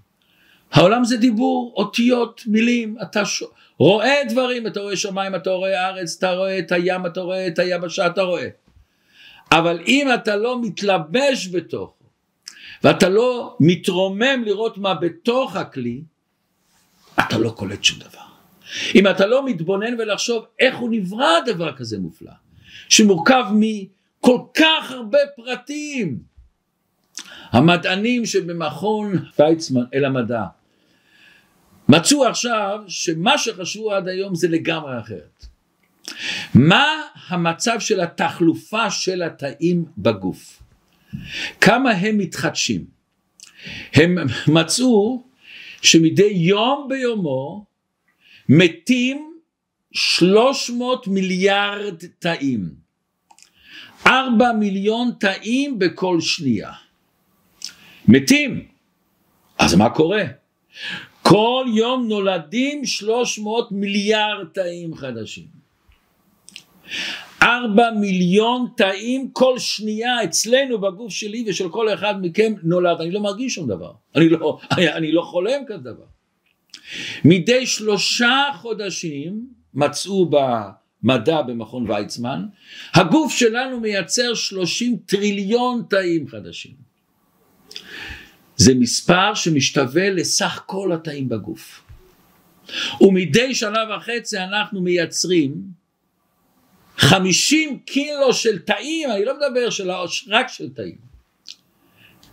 העולם 0.72 1.04
זה 1.04 1.16
דיבור, 1.16 1.74
אותיות, 1.76 2.42
מילים, 2.46 2.96
אתה 3.02 3.24
ש... 3.24 3.42
רואה 3.78 4.14
דברים, 4.28 4.66
אתה 4.66 4.80
רואה 4.80 4.96
שמיים, 4.96 5.34
אתה 5.34 5.50
רואה 5.50 5.88
ארץ, 5.88 6.16
אתה 6.18 6.32
רואה 6.32 6.58
את 6.58 6.72
הים, 6.72 7.06
אתה 7.06 7.20
רואה 7.20 7.46
את 7.46 7.58
היבשה, 7.58 8.06
אתה 8.06 8.22
רואה. 8.22 8.48
אבל 9.52 9.80
אם 9.86 10.08
אתה 10.14 10.36
לא 10.36 10.62
מתלבש 10.62 11.48
בתוכו, 11.48 12.04
ואתה 12.84 13.08
לא 13.08 13.56
מתרומם 13.60 14.42
לראות 14.44 14.78
מה 14.78 14.94
בתוך 14.94 15.56
הכלי, 15.56 16.02
אתה 17.20 17.38
לא 17.38 17.50
קולט 17.50 17.84
שום 17.84 17.98
דבר. 17.98 18.28
אם 18.94 19.06
אתה 19.06 19.26
לא 19.26 19.46
מתבונן 19.46 20.00
ולחשוב 20.00 20.44
איך 20.58 20.76
הוא 20.76 20.90
נברא 20.90 21.40
דבר 21.46 21.76
כזה 21.76 21.98
מופלא, 21.98 22.32
שמורכב 22.88 23.44
מכל 23.52 24.38
כך 24.54 24.90
הרבה 24.90 25.18
פרטים. 25.36 26.18
המדענים 27.50 28.26
שבמכון 28.26 29.12
ויצמן 29.38 29.84
אל 29.94 30.04
המדע 30.04 30.44
מצאו 31.88 32.24
עכשיו 32.26 32.80
שמה 32.88 33.38
שחשבו 33.38 33.92
עד 33.92 34.08
היום 34.08 34.34
זה 34.34 34.48
לגמרי 34.48 34.98
אחרת. 35.00 35.46
מה 36.54 36.86
המצב 37.28 37.80
של 37.80 38.00
התחלופה 38.00 38.90
של 38.90 39.22
התאים 39.22 39.84
בגוף? 39.98 40.62
כמה 41.60 41.90
הם 41.90 42.18
מתחדשים? 42.18 42.84
הם 43.94 44.16
מצאו 44.48 45.22
שמדי 45.82 46.32
יום 46.34 46.86
ביומו 46.88 47.64
מתים 48.48 49.32
300 49.92 51.08
מיליארד 51.08 51.94
תאים. 52.18 52.70
4 54.06 54.52
מיליון 54.52 55.10
תאים 55.20 55.78
בכל 55.78 56.20
שנייה. 56.20 56.72
מתים. 58.08 58.64
אז 59.58 59.74
מה 59.74 59.90
קורה? 59.90 60.22
כל 61.22 61.64
יום 61.74 62.08
נולדים 62.08 62.84
300 62.84 63.72
מיליארד 63.72 64.46
תאים 64.46 64.94
חדשים. 64.94 65.58
4 67.42 67.90
מיליון 67.90 68.68
תאים 68.76 69.30
כל 69.32 69.58
שנייה 69.58 70.24
אצלנו 70.24 70.78
בגוף 70.78 71.12
שלי 71.12 71.44
ושל 71.48 71.68
כל 71.68 71.94
אחד 71.94 72.14
מכם 72.22 72.54
נולד. 72.62 73.00
אני 73.00 73.10
לא 73.10 73.20
מרגיש 73.20 73.54
שום 73.54 73.68
דבר. 73.68 73.92
אני 74.16 74.28
לא, 74.28 74.58
אני, 74.70 74.92
אני 74.98 75.12
לא 75.12 75.22
חולם 75.22 75.60
כזה 75.66 75.78
דבר. 75.78 76.04
מדי 77.24 77.66
שלושה 77.66 78.44
חודשים 78.54 79.48
מצאו 79.74 80.30
במדע 80.30 81.42
במכון 81.42 81.90
ויצמן, 81.90 82.46
הגוף 82.94 83.32
שלנו 83.32 83.80
מייצר 83.80 84.34
שלושים 84.34 84.96
טריליון 85.06 85.82
תאים 85.90 86.28
חדשים. 86.28 86.87
זה 88.58 88.74
מספר 88.74 89.34
שמשתווה 89.34 90.10
לסך 90.10 90.62
כל 90.66 90.92
התאים 90.92 91.28
בגוף. 91.28 91.82
ומדי 93.00 93.54
שנה 93.54 93.78
וחצי 93.96 94.38
אנחנו 94.38 94.80
מייצרים 94.80 95.54
חמישים 96.96 97.78
קילו 97.78 98.32
של 98.32 98.58
תאים, 98.58 99.10
אני 99.10 99.24
לא 99.24 99.32
מדבר 99.36 99.70
של, 99.70 99.90
רק 100.28 100.48
של 100.48 100.68
תאים. 100.74 100.98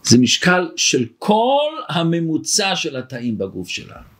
זה 0.03 0.17
משקל 0.17 0.69
של 0.75 1.05
כל 1.19 1.71
הממוצע 1.89 2.75
של 2.75 2.95
התאים 2.95 3.37
בגוף 3.37 3.69
שלנו. 3.69 4.15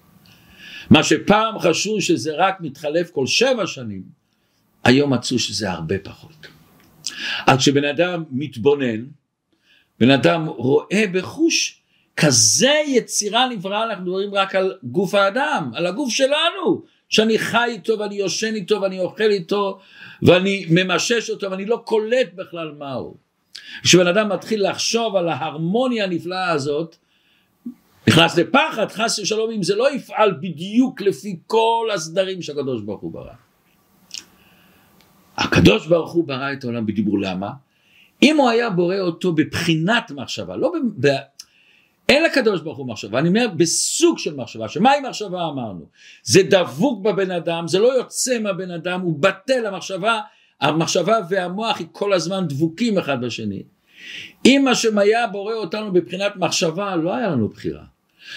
מה 0.90 1.04
שפעם 1.04 1.60
חשבו 1.60 2.02
שזה 2.02 2.36
רק 2.38 2.62
מתחלף 2.62 3.12
כל 3.12 3.28
שבע 3.28 3.68
שנים, 3.68 4.04
היום 4.84 5.14
מצאו 5.14 5.40
שזה 5.40 5.72
הרבה 5.72 6.00
פחות. 6.00 6.48
אז 7.48 7.58
כשבן 7.58 7.86
אדם 7.86 8.24
מתבונן, 8.32 9.06
בן 10.00 10.12
אדם 10.12 10.46
רואה 10.46 11.04
בחוש 11.14 11.82
כזה 12.18 12.74
יצירה 12.88 13.50
נבראה, 13.50 13.84
אנחנו 13.84 14.04
מדברים 14.04 14.36
רק 14.36 14.56
על 14.56 14.78
גוף 14.84 15.14
האדם, 15.14 15.72
על 15.76 15.86
הגוף 15.86 16.10
שלנו, 16.10 16.82
שאני 17.10 17.38
חי 17.38 17.66
איתו 17.68 18.00
ואני 18.00 18.16
יושן 18.16 18.56
איתו 18.56 18.82
ואני 18.82 19.00
אוכל 19.00 19.32
איתו 19.32 19.80
ואני 20.22 20.66
ממשש 20.70 21.30
אותו 21.30 21.52
ואני 21.52 21.66
לא 21.66 21.82
קולט 21.86 22.34
בכלל 22.36 22.72
מהו. 22.72 23.18
כשבן 23.84 24.08
אדם 24.08 24.30
מתחיל 24.30 24.70
לחשוב 24.70 25.16
על 25.16 25.30
ההרמוניה 25.30 26.04
הנפלאה 26.04 26.50
הזאת, 26.50 26.96
נכנס 28.08 28.38
לפחד 28.38 28.92
חס 28.92 29.20
ושלום 29.20 29.52
אם 29.52 29.64
זה 29.64 29.76
לא 29.76 29.96
יפעל 29.96 30.32
בדיוק 30.32 31.02
לפי 31.02 31.40
כל 31.48 31.90
הסדרים 31.94 32.42
שהקדוש 32.42 32.82
ברוך 32.82 33.02
הוא 33.02 33.12
ברא. 33.14 33.34
הקדוש 35.38 35.88
ברוך 35.88 36.12
הוא 36.12 36.28
ברא 36.28 36.54
את 36.54 36.64
העולם 36.64 36.86
בדיבור 36.86 37.20
למה? 37.20 37.50
אם 38.24 38.38
הוא 38.38 38.50
היה 38.50 38.70
בורא 38.70 39.00
אותו 39.00 39.34
בבחינת 39.34 40.12
מחשבה, 40.12 40.56
לא. 40.56 40.72
אין 42.10 42.24
לקדוש 42.24 42.62
ברוך 42.62 42.78
הוא 42.78 42.88
מחשבה, 42.88 43.20
אני 43.20 43.28
אומר 43.28 43.48
בסוג 43.56 44.20
של 44.20 44.36
מחשבה, 44.36 44.68
שמהי 44.68 45.02
מחשבה 45.10 45.48
אמרנו? 45.48 45.86
זה 46.24 46.44
דבוק 46.50 47.02
בבן 47.02 47.32
אדם, 47.32 47.68
זה 47.68 47.80
לא 47.80 47.98
יוצא 47.98 48.40
מהבן 48.40 48.72
אדם, 48.72 49.02
הוא 49.02 49.20
בטל 49.20 49.66
המחשבה, 49.66 50.20
המחשבה 50.62 51.18
והמוח 51.30 51.80
היא 51.80 51.88
כל 51.92 52.14
הזמן 52.14 52.48
דבוקים 52.48 52.98
אחד 52.98 53.22
בשני. 53.22 53.64
אם 54.46 54.68
השם 54.68 54.98
היה 54.98 55.28
בורא 55.28 55.54
אותנו 55.54 55.94
בבחינת 55.94 56.36
מחשבה, 56.36 56.96
לא 56.96 57.16
היה 57.16 57.28
לנו 57.28 57.48
בחירה. 57.48 57.84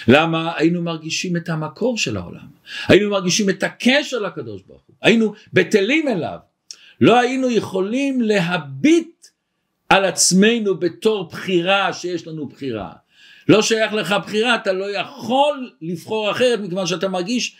למה? 0.08 0.52
היינו 0.56 0.82
מרגישים 0.82 1.36
את 1.36 1.48
המקור 1.48 1.98
של 1.98 2.16
העולם, 2.16 2.46
היינו 2.88 3.10
מרגישים 3.10 3.50
את 3.50 3.62
הקשר 3.62 4.18
לקדוש 4.18 4.62
ברוך 4.62 4.82
הוא, 4.86 4.96
היינו 5.02 5.32
בטלים 5.52 6.08
אליו, 6.08 6.38
לא 7.00 7.18
היינו 7.18 7.50
יכולים 7.50 8.20
להביט 8.20 9.26
על 9.88 10.04
עצמנו 10.04 10.78
בתור 10.78 11.28
בחירה 11.28 11.92
שיש 11.92 12.26
לנו 12.26 12.46
בחירה. 12.46 12.92
לא 13.48 13.62
שייך 13.62 13.92
לך 13.92 14.14
בחירה, 14.26 14.54
אתה 14.54 14.72
לא 14.72 14.90
יכול 14.90 15.70
לבחור 15.82 16.30
אחרת 16.30 16.60
מכיוון 16.60 16.86
שאתה 16.86 17.08
מרגיש 17.08 17.56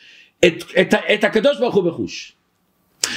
את, 0.47 0.64
את, 0.80 0.95
את 1.14 1.25
הקדוש 1.25 1.59
ברוך 1.59 1.75
הוא 1.75 1.85
בחוש. 1.85 2.33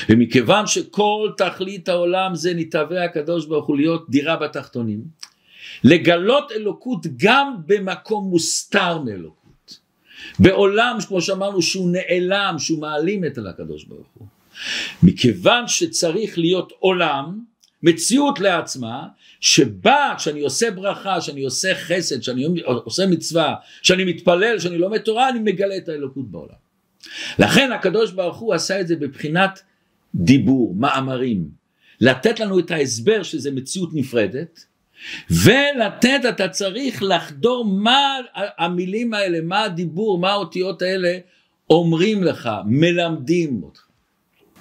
ומכיוון 0.10 0.68
שכל 0.68 1.32
תכלית 1.38 1.90
העולם 1.90 2.36
זה 2.36 2.54
נתהווה 2.54 3.06
הקדוש 3.06 3.46
ברוך 3.46 3.66
הוא 3.68 3.78
להיות 3.78 4.10
דירה 4.10 4.36
בתחתונים, 4.36 5.04
לגלות 5.84 6.52
אלוקות 6.52 7.06
גם 7.18 7.56
במקום 7.66 8.30
מוסתר 8.30 9.02
מאלוקות. 9.02 9.80
בעולם 10.40 10.98
כמו 11.08 11.22
שאמרנו 11.22 11.62
שהוא 11.62 11.90
נעלם, 11.92 12.56
שהוא 12.60 12.82
מעלים 12.82 13.26
את 13.26 13.38
הקדוש 13.50 13.84
ברוך 13.84 14.08
הוא. 14.14 14.28
מכיוון 15.04 15.68
שצריך 15.68 16.38
להיות 16.38 16.74
עולם, 16.80 17.40
מציאות 17.84 18.40
לעצמה, 18.40 19.08
שבה 19.40 20.14
כשאני 20.18 20.42
עושה 20.42 20.72
ברכה, 20.72 21.18
כשאני 21.20 21.44
עושה 21.44 21.76
חסד, 21.76 22.20
כשאני 22.20 22.46
עושה 22.66 23.08
מצווה, 23.08 23.56
כשאני 23.82 24.04
מתפלל, 24.04 24.60
כשאני 24.60 24.78
לומד 24.78 24.98
תורה, 24.98 25.30
אני 25.30 25.40
מגלה 25.40 25.78
את 25.78 25.90
האלוקות 25.90 26.32
בעולם. 26.32 26.62
לכן 27.40 27.72
הקדוש 27.72 28.12
ברוך 28.12 28.38
הוא 28.38 28.54
עשה 28.54 28.82
את 28.82 28.88
זה 28.88 28.96
בבחינת 28.96 29.62
דיבור, 30.16 30.76
מאמרים, 30.76 31.50
לתת 32.02 32.40
לנו 32.40 32.60
את 32.60 32.72
ההסבר 32.72 33.24
שזה 33.24 33.52
מציאות 33.52 33.90
נפרדת, 33.94 34.66
ולתת 35.30 36.22
אתה 36.30 36.48
צריך 36.48 37.04
לחדור 37.04 37.66
מה 37.66 38.18
המילים 38.58 39.14
האלה, 39.14 39.42
מה 39.42 39.64
הדיבור, 39.64 40.20
מה 40.20 40.32
האותיות 40.32 40.82
האלה 40.82 41.18
אומרים 41.70 42.24
לך, 42.24 42.50
מלמדים 42.66 43.64
אותך. 43.64 43.82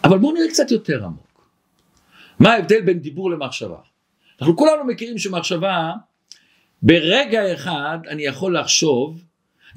אבל 0.05 0.19
בואו 0.19 0.33
נראה 0.33 0.49
קצת 0.49 0.71
יותר 0.71 1.05
עמוק. 1.05 1.30
מה 2.41 2.53
ההבדל 2.53 2.81
בין 2.81 2.99
דיבור 2.99 3.31
למחשבה? 3.31 3.77
אנחנו 4.41 4.57
כולנו 4.57 4.85
מכירים 4.85 5.19
שמחשבה, 5.19 5.93
ברגע 6.83 7.55
אחד 7.55 7.99
אני 8.09 8.23
יכול 8.23 8.59
לחשוב 8.59 9.23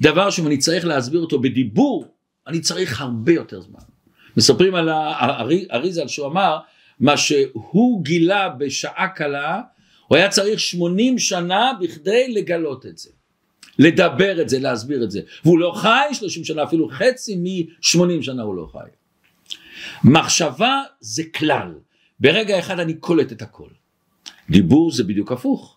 דבר 0.02 0.30
שאם 0.30 0.46
אני 0.46 0.58
צריך 0.58 0.84
להסביר 0.84 1.20
אותו 1.20 1.40
בדיבור, 1.40 2.06
אני 2.46 2.60
צריך 2.60 3.00
הרבה 3.00 3.32
יותר 3.32 3.60
זמן. 3.60 3.80
מספרים 4.36 4.74
על 4.74 4.88
אריזל 5.72 6.08
שהוא 6.08 6.26
אמר, 6.26 6.58
מה 7.00 7.16
שהוא 7.16 8.04
גילה 8.04 8.48
בשעה 8.48 9.08
קלה, 9.08 9.60
הוא 10.06 10.16
היה 10.16 10.28
צריך 10.28 10.60
80 10.60 11.18
שנה 11.18 11.72
בכדי 11.80 12.32
לגלות 12.32 12.86
את 12.86 12.98
זה. 12.98 13.10
לדבר 13.78 14.42
את 14.42 14.48
זה, 14.48 14.58
להסביר 14.58 15.04
את 15.04 15.10
זה. 15.10 15.20
והוא 15.44 15.58
לא 15.58 15.72
חי 15.76 16.08
30 16.12 16.44
שנה, 16.44 16.62
אפילו 16.62 16.88
חצי 16.88 17.36
מ-80 17.36 18.22
שנה 18.22 18.42
הוא 18.42 18.56
לא 18.56 18.68
חי. 18.72 18.88
מחשבה 20.04 20.82
זה 21.00 21.22
כלל. 21.34 21.74
ברגע 22.20 22.58
אחד 22.58 22.80
אני 22.80 22.94
קולט 22.94 23.32
את 23.32 23.42
הכל. 23.42 23.68
דיבור 24.50 24.90
זה 24.90 25.04
בדיוק 25.04 25.32
הפוך. 25.32 25.76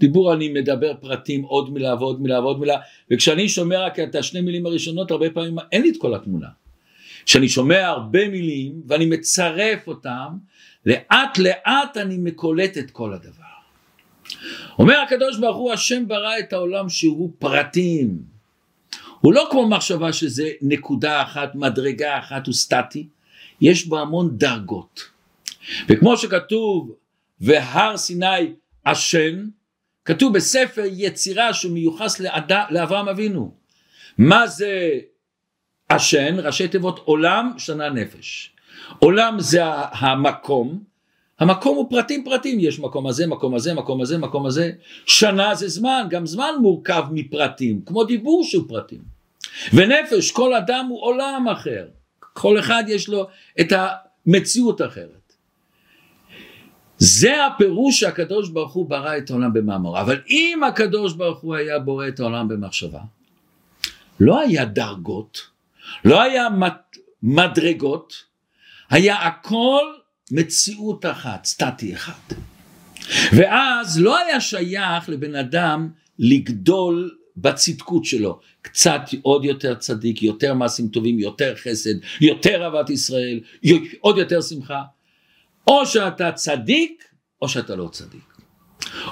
דיבור 0.00 0.34
אני 0.34 0.48
מדבר 0.48 0.94
פרטים 1.00 1.42
עוד 1.42 1.72
מילה 1.72 1.94
ועוד 1.94 2.20
מילה 2.20 2.40
ועוד 2.40 2.60
מילה 2.60 2.76
וכשאני 3.10 3.48
שומע 3.48 3.86
רק 3.86 3.98
את 3.98 4.14
השני 4.14 4.40
מילים 4.40 4.66
הראשונות 4.66 5.10
הרבה 5.10 5.30
פעמים 5.30 5.56
אין 5.72 5.82
לי 5.82 5.90
את 5.90 5.96
כל 5.98 6.14
התמונה. 6.14 6.48
כשאני 7.24 7.48
שומע 7.48 7.86
הרבה 7.86 8.28
מילים 8.28 8.82
ואני 8.86 9.06
מצרף 9.06 9.86
אותם 9.86 10.28
לאט 10.86 11.38
לאט 11.38 11.96
אני 11.96 12.16
מקולט 12.18 12.78
את 12.78 12.90
כל 12.90 13.14
הדבר. 13.14 13.48
אומר 14.78 14.96
הקדוש 14.98 15.38
ברוך 15.38 15.56
הוא 15.56 15.72
השם 15.72 16.08
ברא 16.08 16.38
את 16.38 16.52
העולם 16.52 16.88
שהוא 16.88 17.32
פרטים. 17.38 18.18
הוא 19.20 19.32
לא 19.32 19.48
כמו 19.50 19.68
מחשבה 19.68 20.12
שזה 20.12 20.50
נקודה 20.62 21.22
אחת, 21.22 21.54
מדרגה 21.54 22.18
אחת, 22.18 22.46
הוא 22.46 22.54
סטטי, 22.54 23.06
יש 23.60 23.86
בו 23.86 23.98
המון 23.98 24.38
דרגות. 24.38 25.17
וכמו 25.88 26.16
שכתוב 26.16 26.94
והר 27.40 27.96
סיני 27.96 28.52
עשן, 28.84 29.46
כתוב 30.04 30.32
בספר 30.32 30.82
יצירה 30.86 31.54
שמיוחס 31.54 32.20
לאד... 32.20 32.52
לאברהם 32.70 33.08
אבינו. 33.08 33.54
מה 34.18 34.46
זה 34.46 34.90
עשן? 35.88 36.36
ראשי 36.38 36.68
תיבות 36.68 36.98
עולם, 37.04 37.52
שנה 37.58 37.90
נפש. 37.90 38.52
עולם 38.98 39.40
זה 39.40 39.60
המקום, 39.92 40.82
המקום 41.38 41.76
הוא 41.76 41.90
פרטים 41.90 42.24
פרטים, 42.24 42.60
יש 42.60 42.80
מקום 42.80 43.06
הזה, 43.06 43.26
מקום 43.26 43.54
הזה, 43.54 43.74
מקום 43.74 44.00
הזה, 44.00 44.18
מקום 44.18 44.46
הזה. 44.46 44.70
שנה 45.06 45.54
זה 45.54 45.68
זמן, 45.68 46.06
גם 46.10 46.26
זמן 46.26 46.50
מורכב 46.60 47.04
מפרטים, 47.10 47.80
כמו 47.86 48.04
דיבור 48.04 48.44
שהוא 48.44 48.64
פרטים. 48.68 49.00
ונפש, 49.72 50.30
כל 50.30 50.54
אדם 50.54 50.86
הוא 50.88 51.02
עולם 51.02 51.48
אחר. 51.48 51.86
כל 52.32 52.58
אחד 52.58 52.84
יש 52.88 53.08
לו 53.08 53.26
את 53.60 53.72
המציאות 53.72 54.82
אחרת. 54.82 55.17
זה 56.98 57.46
הפירוש 57.46 58.00
שהקדוש 58.00 58.48
ברוך 58.48 58.72
הוא 58.72 58.90
ברא 58.90 59.18
את 59.18 59.30
העולם 59.30 59.52
במאמר. 59.52 60.00
אבל 60.00 60.20
אם 60.30 60.60
הקדוש 60.68 61.14
ברוך 61.14 61.40
הוא 61.40 61.54
היה 61.54 61.78
בורא 61.78 62.08
את 62.08 62.20
העולם 62.20 62.48
במחשבה, 62.48 63.00
לא 64.20 64.40
היה 64.40 64.64
דרגות, 64.64 65.40
לא 66.04 66.22
היה 66.22 66.48
מדרגות, 67.22 68.14
היה 68.90 69.26
הכל 69.26 69.84
מציאות 70.30 71.06
אחת, 71.06 71.44
סטטי 71.44 71.94
אחד. 71.94 72.34
ואז 73.32 74.00
לא 74.00 74.18
היה 74.18 74.40
שייך 74.40 75.08
לבן 75.08 75.34
אדם 75.34 75.90
לגדול 76.18 77.18
בצדקות 77.36 78.04
שלו, 78.04 78.40
קצת 78.62 79.00
עוד 79.22 79.44
יותר 79.44 79.74
צדיק, 79.74 80.22
יותר 80.22 80.54
מעשים 80.54 80.88
טובים, 80.88 81.18
יותר 81.18 81.54
חסד, 81.56 81.94
יותר 82.20 82.64
אהבת 82.64 82.90
ישראל, 82.90 83.40
עוד 84.00 84.18
יותר 84.18 84.40
שמחה. 84.40 84.82
או 85.68 85.86
שאתה 85.86 86.32
צדיק, 86.32 87.04
או 87.42 87.48
שאתה 87.48 87.76
לא 87.76 87.88
צדיק. 87.92 88.34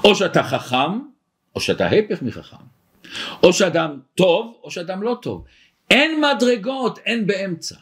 או 0.05 0.15
שאתה 0.15 0.43
חכם, 0.43 1.01
או 1.55 1.61
שאתה 1.61 1.87
הפך 1.87 2.23
מחכם. 2.23 2.57
או 3.43 3.53
שאדם 3.53 4.01
טוב, 4.15 4.57
או 4.63 4.71
שאדם 4.71 5.03
לא 5.03 5.19
טוב. 5.23 5.45
אין 5.91 6.21
מדרגות, 6.21 6.99
אין 6.99 7.27
באמצע. 7.27 7.75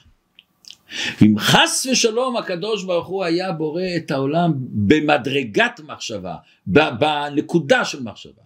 אם 1.22 1.34
חס 1.38 1.86
ושלום 1.92 2.36
הקדוש 2.36 2.84
ברוך 2.84 3.06
הוא 3.06 3.24
היה 3.24 3.52
בורא 3.52 3.82
את 3.96 4.10
העולם 4.10 4.52
במדרגת 4.58 5.80
מחשבה, 5.86 6.36
בנקודה 6.66 7.84
של 7.84 8.02
מחשבה, 8.02 8.42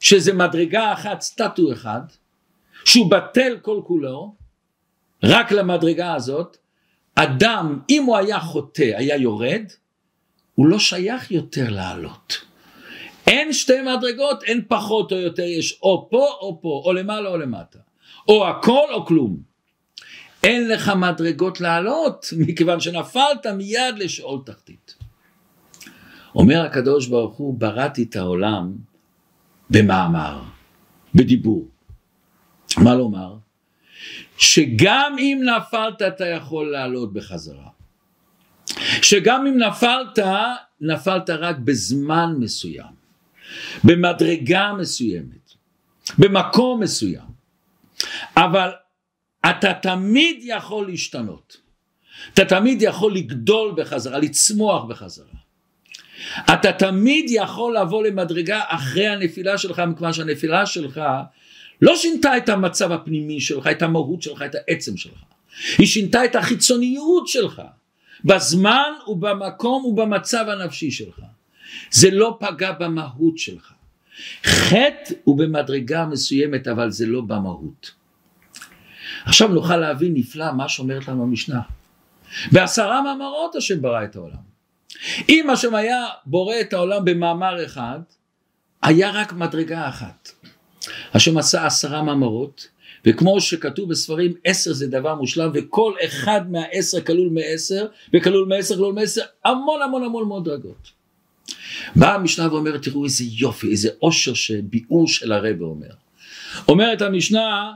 שזה 0.00 0.32
מדרגה 0.32 0.92
אחת, 0.92 1.20
סטטו 1.20 1.72
אחד, 1.72 2.00
שהוא 2.84 3.10
בטל 3.10 3.58
כל 3.62 3.80
כולו, 3.84 4.34
רק 5.22 5.52
למדרגה 5.52 6.14
הזאת, 6.14 6.56
אדם, 7.22 7.78
אם 7.90 8.04
הוא 8.04 8.16
היה 8.16 8.40
חוטא, 8.40 8.92
היה 8.96 9.16
יורד, 9.16 9.62
הוא 10.54 10.66
לא 10.66 10.78
שייך 10.78 11.30
יותר 11.30 11.70
לעלות. 11.70 12.44
אין 13.26 13.52
שתי 13.52 13.82
מדרגות, 13.82 14.42
אין 14.42 14.60
פחות 14.68 15.12
או 15.12 15.16
יותר, 15.16 15.42
יש 15.42 15.78
או 15.82 16.08
פה 16.10 16.28
או 16.40 16.58
פה, 16.62 16.82
או 16.84 16.92
למעלה 16.92 17.28
או 17.28 17.36
למטה. 17.36 17.78
או 18.28 18.48
הכל 18.48 18.86
או 18.92 19.06
כלום. 19.06 19.36
אין 20.44 20.68
לך 20.68 20.88
מדרגות 20.88 21.60
לעלות, 21.60 22.26
מכיוון 22.46 22.80
שנפלת 22.80 23.46
מיד 23.46 23.94
לשאול 23.96 24.40
תחתית. 24.46 24.94
אומר 26.34 26.66
הקדוש 26.66 27.06
ברוך 27.06 27.36
הוא, 27.36 27.54
בראתי 27.58 28.02
את 28.02 28.16
העולם 28.16 28.72
במאמר, 29.70 30.42
בדיבור. 31.14 31.68
מה 32.78 32.94
לומר? 32.94 33.39
שגם 34.40 35.16
אם 35.18 35.40
נפלת 35.56 36.02
אתה 36.02 36.26
יכול 36.26 36.70
לעלות 36.70 37.12
בחזרה. 37.12 37.68
שגם 39.02 39.46
אם 39.46 39.58
נפלת, 39.58 40.18
נפלת 40.80 41.30
רק 41.30 41.56
בזמן 41.56 42.34
מסוים, 42.38 42.92
במדרגה 43.84 44.72
מסוימת, 44.72 45.52
במקום 46.18 46.80
מסוים. 46.80 47.30
אבל 48.36 48.70
אתה 49.50 49.74
תמיד 49.74 50.36
יכול 50.42 50.86
להשתנות. 50.86 51.56
אתה 52.34 52.44
תמיד 52.44 52.82
יכול 52.82 53.14
לגדול 53.14 53.74
בחזרה, 53.76 54.18
לצמוח 54.18 54.84
בחזרה. 54.84 55.40
אתה 56.54 56.72
תמיד 56.72 57.24
יכול 57.28 57.76
לבוא 57.76 58.04
למדרגה 58.04 58.60
אחרי 58.66 59.08
הנפילה 59.08 59.58
שלך, 59.58 59.78
מכיוון 59.78 60.12
שהנפילה 60.12 60.66
שלך 60.66 61.00
לא 61.82 61.96
שינתה 61.96 62.36
את 62.36 62.48
המצב 62.48 62.92
הפנימי 62.92 63.40
שלך, 63.40 63.66
את 63.66 63.82
המהות 63.82 64.22
שלך, 64.22 64.42
את 64.42 64.54
העצם 64.54 64.96
שלך. 64.96 65.18
היא 65.78 65.86
שינתה 65.86 66.24
את 66.24 66.36
החיצוניות 66.36 67.28
שלך, 67.28 67.62
בזמן 68.24 68.92
ובמקום 69.06 69.84
ובמצב 69.84 70.44
הנפשי 70.48 70.90
שלך. 70.90 71.20
זה 71.90 72.10
לא 72.10 72.38
פגע 72.40 72.72
במהות 72.72 73.38
שלך. 73.38 73.72
חטא 74.44 75.14
הוא 75.24 75.38
במדרגה 75.38 76.06
מסוימת, 76.06 76.68
אבל 76.68 76.90
זה 76.90 77.06
לא 77.06 77.20
במהות. 77.20 77.90
עכשיו 79.24 79.48
נוכל 79.48 79.76
להבין 79.76 80.14
נפלא 80.14 80.52
מה 80.52 80.68
שאומרת 80.68 81.08
לנו 81.08 81.22
המשנה. 81.22 81.60
בעשרה 82.52 83.02
מאמרות 83.02 83.56
השם 83.56 83.82
ברא 83.82 84.04
את 84.04 84.16
העולם. 84.16 84.50
אם 85.28 85.50
השם 85.50 85.74
היה 85.74 86.06
בורא 86.26 86.54
את 86.60 86.72
העולם 86.72 87.04
במאמר 87.04 87.64
אחד, 87.64 88.00
היה 88.82 89.10
רק 89.10 89.32
מדרגה 89.32 89.88
אחת. 89.88 90.30
השם 91.14 91.38
עשה 91.38 91.66
עשרה 91.66 92.02
מאמרות, 92.02 92.68
וכמו 93.04 93.40
שכתוב 93.40 93.90
בספרים 93.90 94.34
עשר 94.44 94.72
זה 94.72 94.86
דבר 94.86 95.14
מושלם 95.14 95.50
וכל 95.54 95.92
אחד 96.04 96.50
מהעשר 96.50 97.00
כלול 97.00 97.28
מעשר 97.28 97.86
וכלול 98.14 98.48
מעשר 98.48 98.76
כלול 98.76 98.94
מעשר 98.94 99.22
המון 99.44 99.82
המון 99.82 100.04
המון 100.04 100.22
המון 100.22 100.44
דרגות. 100.44 100.90
באה 101.96 102.14
המשנה 102.14 102.54
ואומרת 102.54 102.82
תראו 102.82 103.04
איזה 103.04 103.24
יופי 103.24 103.70
איזה 103.70 103.88
עושר 103.98 104.34
שביאור 104.34 105.08
של 105.08 105.32
הרב 105.32 105.60
אומר. 105.60 105.90
אומרת 106.68 107.02
המשנה 107.02 107.72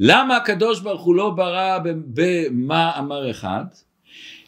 למה 0.00 0.36
הקדוש 0.36 0.80
ברוך 0.80 1.02
הוא 1.02 1.14
לא 1.14 1.30
ברא 1.30 1.78
במה 2.06 2.98
אמר 2.98 3.30
אחד? 3.30 3.64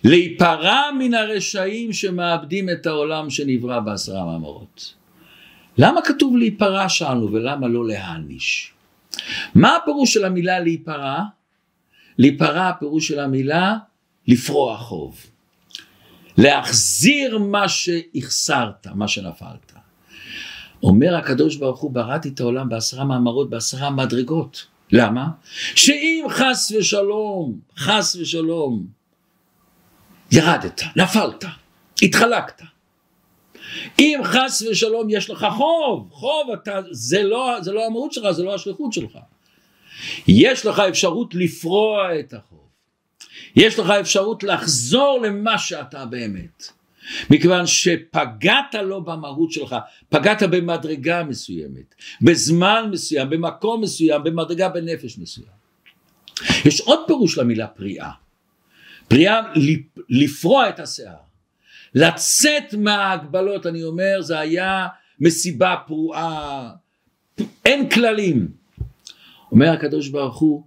להיפרע 0.05 0.81
מן 0.99 1.15
הרשעים 1.15 1.93
שמאבדים 1.93 2.71
את 2.71 2.87
העולם 2.87 3.31
שנברא 3.31 3.81
בעשרה 3.81 4.25
מאמרות. 4.25 5.00
למה 5.79 6.03
כתוב 6.03 6.37
להיפרע 6.37 6.89
שאלנו 6.89 7.33
ולמה 7.33 7.69
לא 7.69 7.87
להעניש? 7.87 8.73
מה 9.55 9.77
הפירוש 9.77 10.15
של 10.15 10.25
המילה 10.25 10.61
להיפרע? 10.61 11.23
להיפרע 12.19 12.69
הפירוש 12.69 13.09
של 13.09 13.21
המילה 13.21 13.77
לפרוע 14.29 14.77
חוב. 14.77 15.27
להחזיר 16.39 17.39
מה 17.39 17.69
שהחסרת, 17.69 18.87
מה 18.95 19.09
שנפלת. 19.09 19.73
אומר 20.83 21.17
הקדוש 21.17 21.57
ברוך 21.57 21.81
הוא 21.81 21.91
בראתי 21.91 22.29
את 22.29 22.41
העולם 22.41 22.69
בעשרה 22.69 23.05
מאמרות, 23.05 23.51
בעשרה 23.51 23.91
מדרגות. 23.91 24.67
למה? 24.93 25.29
שאם 25.75 26.27
חס 26.29 26.73
ושלום, 26.79 27.59
חס 27.77 28.17
ושלום, 28.21 28.87
ירדת, 30.33 30.83
נפלת, 30.97 31.45
התחלקת. 32.03 32.63
אם 33.99 34.21
חס 34.25 34.63
ושלום 34.71 35.07
יש 35.11 35.31
לך 35.31 35.47
חוב, 35.57 36.09
חוב 36.13 36.51
אתה, 36.51 36.81
זה 36.91 37.23
לא, 37.23 37.57
זה 37.61 37.73
לא 37.73 37.87
המהות 37.87 38.13
שלך, 38.13 38.31
זה 38.31 38.43
לא 38.43 38.55
השליחות 38.55 38.93
שלך. 38.93 39.19
יש 40.29 40.67
לך 40.67 40.79
אפשרות 40.79 41.35
לפרוע 41.35 42.19
את 42.21 42.33
החוב. 42.33 42.59
יש 43.57 43.79
לך 43.79 43.91
אפשרות 43.91 44.43
לחזור 44.43 45.21
למה 45.23 45.59
שאתה 45.59 46.07
באמת. 46.07 46.69
מכיוון 47.31 47.67
שפגעת 47.67 48.75
לו 48.75 49.05
במהות 49.05 49.53
שלך, 49.53 49.77
פגעת 50.09 50.43
במדרגה 50.43 51.25
מסוימת, 51.25 51.95
בזמן 52.23 52.89
מסוים, 52.93 53.31
במקום 53.31 53.81
מסוים, 53.81 54.25
במדרגה 54.25 54.69
בנפש 54.69 55.19
מסוים. 55.19 55.61
יש 56.65 56.81
עוד 56.81 56.99
פירוש 57.07 57.39
למילה 57.39 57.67
פריאה. 57.67 58.11
פריאה 59.09 59.41
לפרוע 60.09 60.69
את 60.69 60.81
השיער. 60.81 61.30
לצאת 61.95 62.75
מההגבלות, 62.75 63.67
אני 63.67 63.85
אומר, 63.85 64.23
זה 64.23 64.39
היה 64.39 64.87
מסיבה 65.21 65.77
פרועה, 65.87 66.71
אין 67.65 67.89
כללים. 67.89 68.49
אומר 69.53 69.73
הקדוש 69.73 70.09
ברוך 70.09 70.39
הוא, 70.39 70.63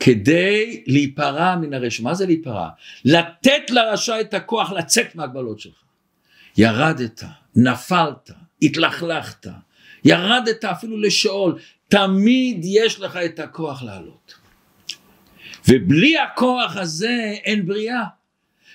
כדי 0.00 0.84
להיפרע 0.86 1.56
מן 1.56 1.74
הרשע. 1.74 2.02
מה 2.02 2.14
זה 2.14 2.26
להיפרע? 2.26 2.68
לתת 3.04 3.70
לרשע 3.70 4.20
את 4.20 4.34
הכוח 4.34 4.72
לצאת 4.72 5.14
מהגבלות 5.14 5.60
שלך. 5.60 5.82
ירדת, 6.56 7.22
נפלת, 7.56 8.30
התלכלכת, 8.62 9.46
ירדת 10.04 10.64
אפילו 10.64 11.00
לשאול, 11.00 11.58
תמיד 11.88 12.60
יש 12.64 13.00
לך 13.00 13.16
את 13.16 13.38
הכוח 13.38 13.82
לעלות. 13.82 14.34
ובלי 15.68 16.18
הכוח 16.18 16.76
הזה 16.76 17.34
אין 17.44 17.66
בריאה. 17.66 18.04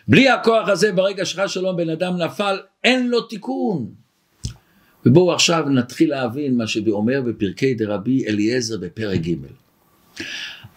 בלי 0.07 0.29
הכוח 0.29 0.69
הזה 0.69 0.91
ברגע 0.91 1.25
שחס 1.25 1.51
שלום 1.51 1.77
בן 1.77 1.89
אדם 1.89 2.17
נפל 2.17 2.59
אין 2.83 3.09
לו 3.09 3.21
תיקון. 3.21 3.91
ובואו 5.05 5.33
עכשיו 5.33 5.69
נתחיל 5.69 6.09
להבין 6.09 6.57
מה 6.57 6.67
שאומר 6.67 7.21
בפרקי 7.21 7.73
דרבי 7.73 8.27
אליעזר 8.27 8.77
בפרק 8.77 9.19
ג'. 9.19 9.35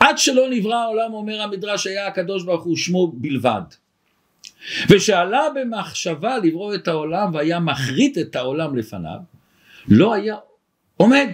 עד 0.01 0.19
שלא 0.19 0.51
נברא 0.51 0.75
העולם 0.75 1.13
אומר 1.13 1.43
המדרש 1.43 1.87
היה 1.87 2.07
הקדוש 2.07 2.45
ברוך 2.45 2.65
הוא 2.65 2.77
שמו 2.77 3.13
בלבד. 3.15 3.63
ושעלה 4.89 5.47
במחשבה 5.55 6.39
לברוא 6.39 6.75
את 6.75 6.89
העולם 6.89 7.35
והיה 7.35 7.61
מחריט 7.61 8.19
את 8.19 8.37
העולם 8.37 8.77
לפניו, 8.77 9.19
לא 9.89 10.15
היה 10.15 10.37
עומד. 10.97 11.29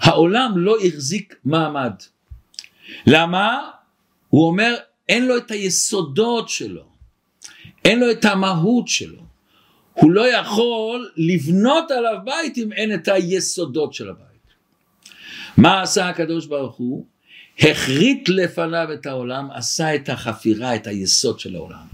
העולם 0.00 0.52
לא 0.56 0.76
החזיק 0.84 1.36
מעמד. 1.44 1.92
למה? 3.06 3.70
הוא 4.28 4.46
אומר 4.46 4.74
אין 5.08 5.26
לו 5.26 5.36
את 5.36 5.50
היסודות 5.50 6.48
שלו, 6.48 6.84
אין 7.84 8.00
לו 8.00 8.10
את 8.10 8.24
המהות 8.24 8.88
שלו. 8.88 9.22
הוא 9.92 10.10
לא 10.10 10.32
יכול 10.32 11.10
לבנות 11.16 11.90
עליו 11.90 12.16
בית 12.24 12.58
אם 12.58 12.72
אין 12.72 12.94
את 12.94 13.08
היסודות 13.08 13.94
של 13.94 14.10
הבית. 14.10 14.28
מה 15.56 15.82
עשה 15.82 16.08
הקדוש 16.08 16.46
ברוך 16.46 16.76
הוא? 16.76 17.06
החריט 17.58 18.28
לפניו 18.28 18.88
את 18.94 19.06
העולם, 19.06 19.50
עשה 19.50 19.94
את 19.94 20.08
החפירה, 20.08 20.76
את 20.76 20.86
היסוד 20.86 21.40
של 21.40 21.56
העולם. 21.56 21.86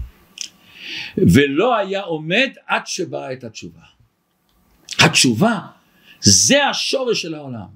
ולא 1.17 1.75
היה 1.75 2.01
עומד 2.01 2.49
עד 2.67 2.87
שברא 2.87 3.33
את 3.33 3.43
התשובה. 3.43 3.81
התשובה 4.99 5.59
זה 6.21 6.65
השורש 6.65 7.21
של 7.21 7.35
העולם. 7.35 7.67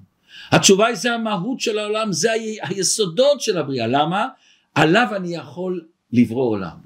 התשובה 0.52 0.88
היא 0.88 0.95
זה 0.95 1.13
המהות 1.13 1.60
של 1.60 1.80
העולם, 1.80 2.12
זה 2.12 2.30
היסודות 2.62 3.41
של 3.41 3.58
הבריאה. 3.58 3.88
למה? 3.88 4.28
עליו 4.75 5.08
אני 5.15 5.36
יכול 5.36 5.86
לברוא 6.13 6.49
עולם. 6.49 6.77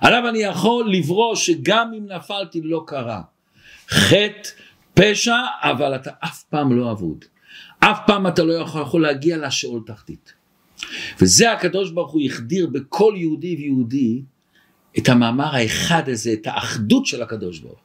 עליו 0.00 0.28
אני 0.28 0.38
יכול 0.38 0.92
לברוא 0.92 1.34
שגם 1.34 1.92
אם 1.98 2.06
נפלתי 2.12 2.60
לא 2.60 2.84
קרה. 2.86 3.22
חטא, 3.88 4.48
פשע, 4.94 5.36
אבל 5.62 5.94
אתה 5.94 6.10
אף 6.24 6.42
פעם 6.42 6.78
לא 6.78 6.92
אבוד. 6.92 7.24
אף 7.80 7.98
פעם 8.06 8.26
אתה 8.26 8.42
לא 8.42 8.52
יכול 8.52 9.02
להגיע 9.02 9.36
לשאול 9.36 9.82
תחתית. 9.86 10.32
וזה 11.20 11.52
הקדוש 11.52 11.90
ברוך 11.90 12.12
הוא 12.12 12.22
החדיר 12.26 12.66
בכל 12.66 13.14
יהודי 13.16 13.56
ויהודי 13.56 14.22
את 14.98 15.08
המאמר 15.08 15.56
האחד 15.56 16.08
הזה, 16.08 16.32
את 16.32 16.46
האחדות 16.46 17.06
של 17.06 17.22
הקדוש 17.22 17.58
ברוך 17.58 17.78
הוא. 17.78 17.80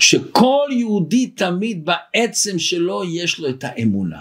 שכל 0.00 0.68
יהודי 0.70 1.26
תמיד 1.26 1.84
בעצם 1.84 2.58
שלו 2.58 3.04
יש 3.04 3.38
לו 3.38 3.48
את 3.48 3.64
האמונה. 3.64 4.20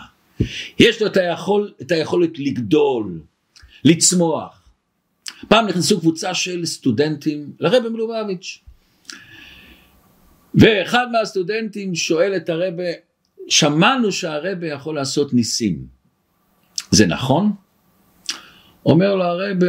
יש 0.79 1.01
לו 1.01 1.07
את, 1.07 1.17
היכול, 1.17 1.73
את 1.81 1.91
היכולת 1.91 2.39
לגדול, 2.39 3.19
לצמוח. 3.85 4.69
פעם 5.47 5.67
נכנסו 5.67 5.99
קבוצה 5.99 6.33
של 6.33 6.65
סטודנטים 6.65 7.53
לרבי 7.59 7.89
מלובביץ'. 7.89 8.59
ואחד 10.55 11.07
מהסטודנטים 11.11 11.95
שואל 11.95 12.35
את 12.35 12.49
הרבה, 12.49 12.83
שמענו 13.49 14.11
שהרבה 14.11 14.67
יכול 14.67 14.95
לעשות 14.95 15.33
ניסים. 15.33 15.85
זה 16.91 17.07
נכון? 17.07 17.51
אומר 18.85 19.15
לו 19.15 19.23
הרבה, 19.23 19.67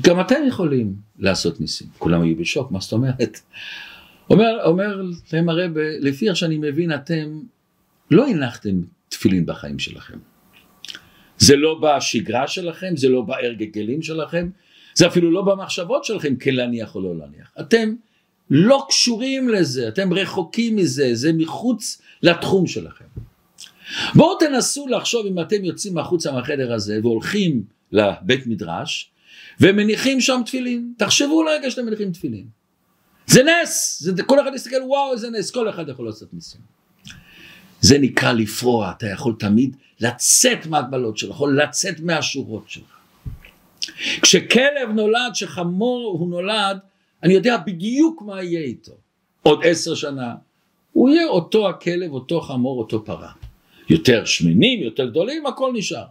גם 0.00 0.20
אתם 0.20 0.40
יכולים 0.48 0.94
לעשות 1.18 1.60
ניסים. 1.60 1.88
כולם 1.98 2.22
היו 2.22 2.36
בשוק, 2.36 2.70
מה 2.70 2.80
זאת 2.80 2.92
אומרת? 2.92 3.40
אומר, 4.30 4.64
אומר 4.64 5.02
להם 5.32 5.48
הרבה, 5.48 5.80
לפי 6.00 6.28
איך 6.28 6.36
שאני 6.36 6.58
מבין, 6.58 6.94
אתם 6.94 7.40
לא 8.10 8.28
הנחתם 8.28 8.80
תפילין 9.08 9.46
בחיים 9.46 9.78
שלכם. 9.78 10.18
זה 11.40 11.56
לא 11.56 11.80
בשגרה 11.82 12.48
שלכם, 12.48 12.96
זה 12.96 13.08
לא 13.08 13.22
בהרגלים 13.22 14.02
שלכם, 14.02 14.48
זה 14.94 15.06
אפילו 15.06 15.30
לא 15.30 15.42
במחשבות 15.42 16.04
שלכם 16.04 16.36
כן 16.36 16.54
להניח 16.54 16.94
או 16.94 17.00
לא 17.00 17.18
להניח. 17.18 17.52
אתם 17.60 17.94
לא 18.50 18.86
קשורים 18.88 19.48
לזה, 19.48 19.88
אתם 19.88 20.12
רחוקים 20.12 20.76
מזה, 20.76 21.10
זה 21.12 21.32
מחוץ 21.32 22.02
לתחום 22.22 22.66
שלכם. 22.66 23.04
בואו 24.14 24.38
תנסו 24.38 24.88
לחשוב 24.88 25.26
אם 25.26 25.40
אתם 25.40 25.64
יוצאים 25.64 25.98
החוצה 25.98 26.32
מהחדר 26.32 26.72
הזה 26.72 26.98
והולכים 27.02 27.62
לבית 27.92 28.46
מדרש 28.46 29.10
ומניחים 29.60 30.20
שם 30.20 30.40
תפילין, 30.46 30.92
תחשבו 30.96 31.42
לרגע 31.42 31.70
שאתם 31.70 31.86
מניחים 31.86 32.12
תפילין. 32.12 32.46
זה 33.26 33.42
נס, 33.42 34.02
זה, 34.02 34.22
כל 34.22 34.40
אחד 34.40 34.50
יסתכל 34.54 34.82
וואו 34.86 35.12
איזה 35.12 35.30
נס, 35.30 35.50
כל 35.50 35.68
אחד 35.70 35.88
יכול 35.88 36.06
לעשות 36.06 36.34
ניסים. 36.34 36.60
זה 37.80 37.98
נקרא 37.98 38.32
לפרוע, 38.32 38.92
אתה 38.96 39.06
יכול 39.06 39.34
תמיד 39.38 39.76
לצאת 40.00 40.66
מהגבלות 40.66 41.18
שלך, 41.18 41.30
יכול 41.30 41.62
לצאת 41.62 42.00
מהשורות 42.00 42.64
שלך. 42.66 42.96
כשכלב 44.22 44.88
נולד, 44.94 45.34
שחמור 45.34 46.16
הוא 46.18 46.30
נולד, 46.30 46.78
אני 47.22 47.34
יודע 47.34 47.56
בדיוק 47.56 48.22
מה 48.22 48.42
יהיה 48.42 48.60
איתו. 48.60 48.92
עוד 49.42 49.60
עשר 49.64 49.94
שנה, 49.94 50.34
הוא 50.92 51.10
יהיה 51.10 51.26
אותו 51.26 51.68
הכלב, 51.68 52.12
אותו 52.12 52.40
חמור, 52.40 52.78
אותו 52.78 53.04
פרה. 53.04 53.32
יותר 53.90 54.24
שמנים, 54.24 54.82
יותר 54.82 55.06
גדולים, 55.06 55.46
הכל 55.46 55.72
נשאר. 55.74 56.04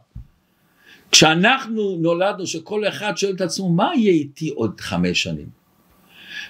כשאנחנו 1.11 1.97
נולדנו, 2.01 2.47
שכל 2.47 2.87
אחד 2.87 3.17
שואל 3.17 3.35
את 3.35 3.41
עצמו, 3.41 3.69
מה 3.69 3.91
יהיה 3.95 4.11
איתי 4.11 4.49
עוד 4.49 4.81
חמש 4.81 5.23
שנים? 5.23 5.49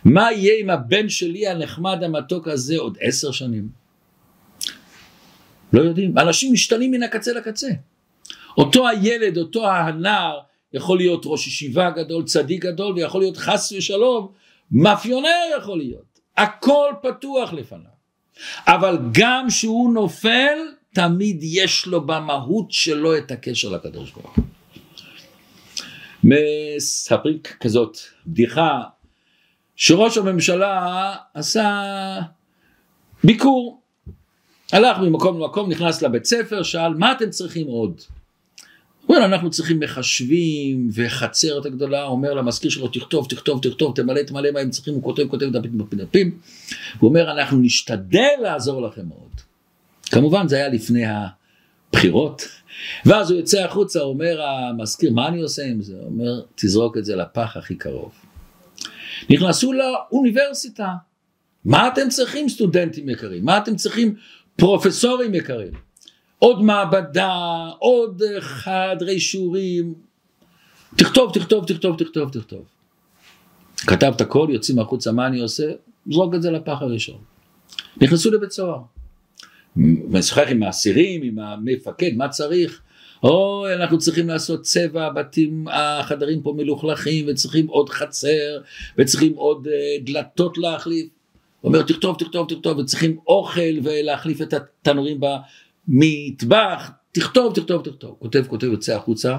מה 0.05 0.31
יהיה 0.31 0.59
עם 0.59 0.69
הבן 0.69 1.09
שלי 1.09 1.47
הנחמד 1.47 2.03
המתוק 2.03 2.47
הזה 2.47 2.77
עוד 2.77 2.97
עשר 3.01 3.31
שנים? 3.31 3.78
לא 5.73 5.81
יודעים, 5.81 6.17
אנשים 6.17 6.53
משתנים 6.53 6.91
מן 6.91 7.03
הקצה 7.03 7.33
לקצה. 7.33 7.69
אותו 8.57 8.87
הילד, 8.87 9.37
אותו 9.37 9.71
הנער, 9.71 10.39
יכול 10.73 10.97
להיות 10.97 11.21
ראש 11.25 11.47
ישיבה 11.47 11.89
גדול, 11.89 12.23
צדיק 12.23 12.65
גדול, 12.65 12.93
ויכול 12.93 13.21
להיות 13.21 13.37
חס 13.37 13.71
ושלום, 13.71 14.31
מאפיונר 14.71 15.39
יכול 15.57 15.77
להיות. 15.77 16.19
הכל 16.37 16.93
פתוח 17.01 17.53
לפניו. 17.53 17.99
אבל 18.67 18.97
גם 19.11 19.49
שהוא 19.49 19.93
נופל, 19.93 20.57
תמיד 20.93 21.39
יש 21.41 21.85
לו 21.85 22.01
במהות 22.01 22.71
שלו 22.71 23.17
את 23.17 23.31
הקשר 23.31 23.69
לקדוש 23.69 24.11
ברוך 24.11 24.35
הוא. 24.35 24.43
מספרים 26.23 27.39
כזאת 27.59 27.97
בדיחה 28.27 28.81
שראש 29.75 30.17
הממשלה 30.17 31.15
עשה 31.33 31.81
ביקור 33.23 33.81
הלך 34.71 34.97
ממקום 34.97 35.39
למקום 35.39 35.71
נכנס 35.71 36.01
לבית 36.01 36.25
ספר 36.25 36.63
שאל 36.63 36.93
מה 36.93 37.11
אתם 37.11 37.29
צריכים 37.29 37.67
עוד 37.67 38.01
אומר 39.09 39.25
אנחנו 39.25 39.49
צריכים 39.49 39.79
מחשבים 39.79 40.89
וחצרת 40.93 41.65
הגדולה, 41.65 42.03
אומר 42.03 42.33
למזכיר 42.33 42.71
שלו 42.71 42.87
תכתוב, 42.87 43.27
תכתוב, 43.29 43.61
תכתוב, 43.63 43.95
תמלא, 43.95 44.23
תמלא 44.23 44.51
מה 44.51 44.59
הם 44.59 44.69
צריכים, 44.69 44.93
הוא 44.93 45.03
כותב, 45.03 45.27
כותב 45.27 45.45
דפים, 45.45 45.77
דפים, 45.91 46.37
הוא 46.99 47.09
אומר 47.09 47.31
אנחנו 47.31 47.57
נשתדל 47.57 48.35
לעזור 48.41 48.81
לכם 48.81 49.07
מאוד. 49.07 49.41
כמובן 50.11 50.47
זה 50.47 50.55
היה 50.55 50.69
לפני 50.69 51.03
הבחירות, 51.05 52.41
ואז 53.05 53.31
הוא 53.31 53.39
יוצא 53.39 53.63
החוצה, 53.65 53.99
אומר 53.99 54.41
המזכיר, 54.41 55.11
מה 55.11 55.27
אני 55.27 55.41
עושה 55.41 55.65
עם 55.65 55.81
זה? 55.81 55.93
הוא 55.93 56.05
אומר, 56.05 56.41
תזרוק 56.55 56.97
את 56.97 57.05
זה 57.05 57.15
לפח 57.15 57.57
הכי 57.57 57.75
קרוב. 57.75 58.11
נכנסו 59.29 59.73
לאוניברסיטה, 59.73 60.87
מה 61.65 61.87
אתם 61.87 62.09
צריכים 62.09 62.49
סטודנטים 62.49 63.09
יקרים? 63.09 63.45
מה 63.45 63.57
אתם 63.57 63.75
צריכים 63.75 64.15
פרופסורים 64.59 65.35
יקרים? 65.35 65.71
עוד 66.39 66.61
מעבדה, 66.61 67.67
עוד 67.79 68.21
חדרי 68.39 69.19
שיעורים, 69.19 69.93
תכתוב, 70.95 71.33
תכתוב, 71.33 71.65
תכתוב, 71.65 71.97
תכתוב, 71.97 72.29
תכתוב. 72.29 72.65
כתב 73.77 74.11
את 74.15 74.21
הכל, 74.21 74.47
יוצאים 74.49 74.79
החוצה, 74.79 75.11
מה 75.11 75.27
אני 75.27 75.39
עושה? 75.39 75.71
זרוק 76.11 76.35
את 76.35 76.41
זה 76.41 76.51
לפח 76.51 76.81
הראשון. 76.81 77.17
נכנסו 78.01 78.31
לבית 78.31 78.51
סוהר. 78.51 78.79
משוחח 80.09 80.47
עם 80.49 80.63
האסירים, 80.63 81.23
עם 81.23 81.39
המפקד, 81.39 82.11
מה 82.15 82.29
צריך? 82.29 82.81
אוי, 83.23 83.73
אנחנו 83.73 83.97
צריכים 83.97 84.27
לעשות 84.27 84.61
צבע, 84.61 85.05
הבתים, 85.05 85.67
החדרים 85.71 86.41
פה 86.41 86.53
מלוכלכים, 86.57 87.25
וצריכים 87.27 87.67
עוד 87.67 87.89
חצר, 87.89 88.61
וצריכים 88.97 89.33
עוד 89.33 89.67
uh, 89.67 90.05
דלתות 90.05 90.57
להחליף. 90.57 91.07
אומר, 91.63 91.81
תכתוב, 91.81 92.15
תכתוב, 92.19 92.49
תכתוב, 92.49 92.77
וצריכים 92.77 93.17
אוכל 93.27 93.79
ולהחליף 93.83 94.41
את 94.41 94.53
התנורים 94.53 95.19
במטבח, 95.19 96.91
תכתוב, 97.11 97.55
תכתוב, 97.55 97.83
תכתוב. 97.83 98.15
כותב, 98.19 98.43
כותב, 98.47 98.67
יוצא 98.67 98.95
החוצה, 98.95 99.37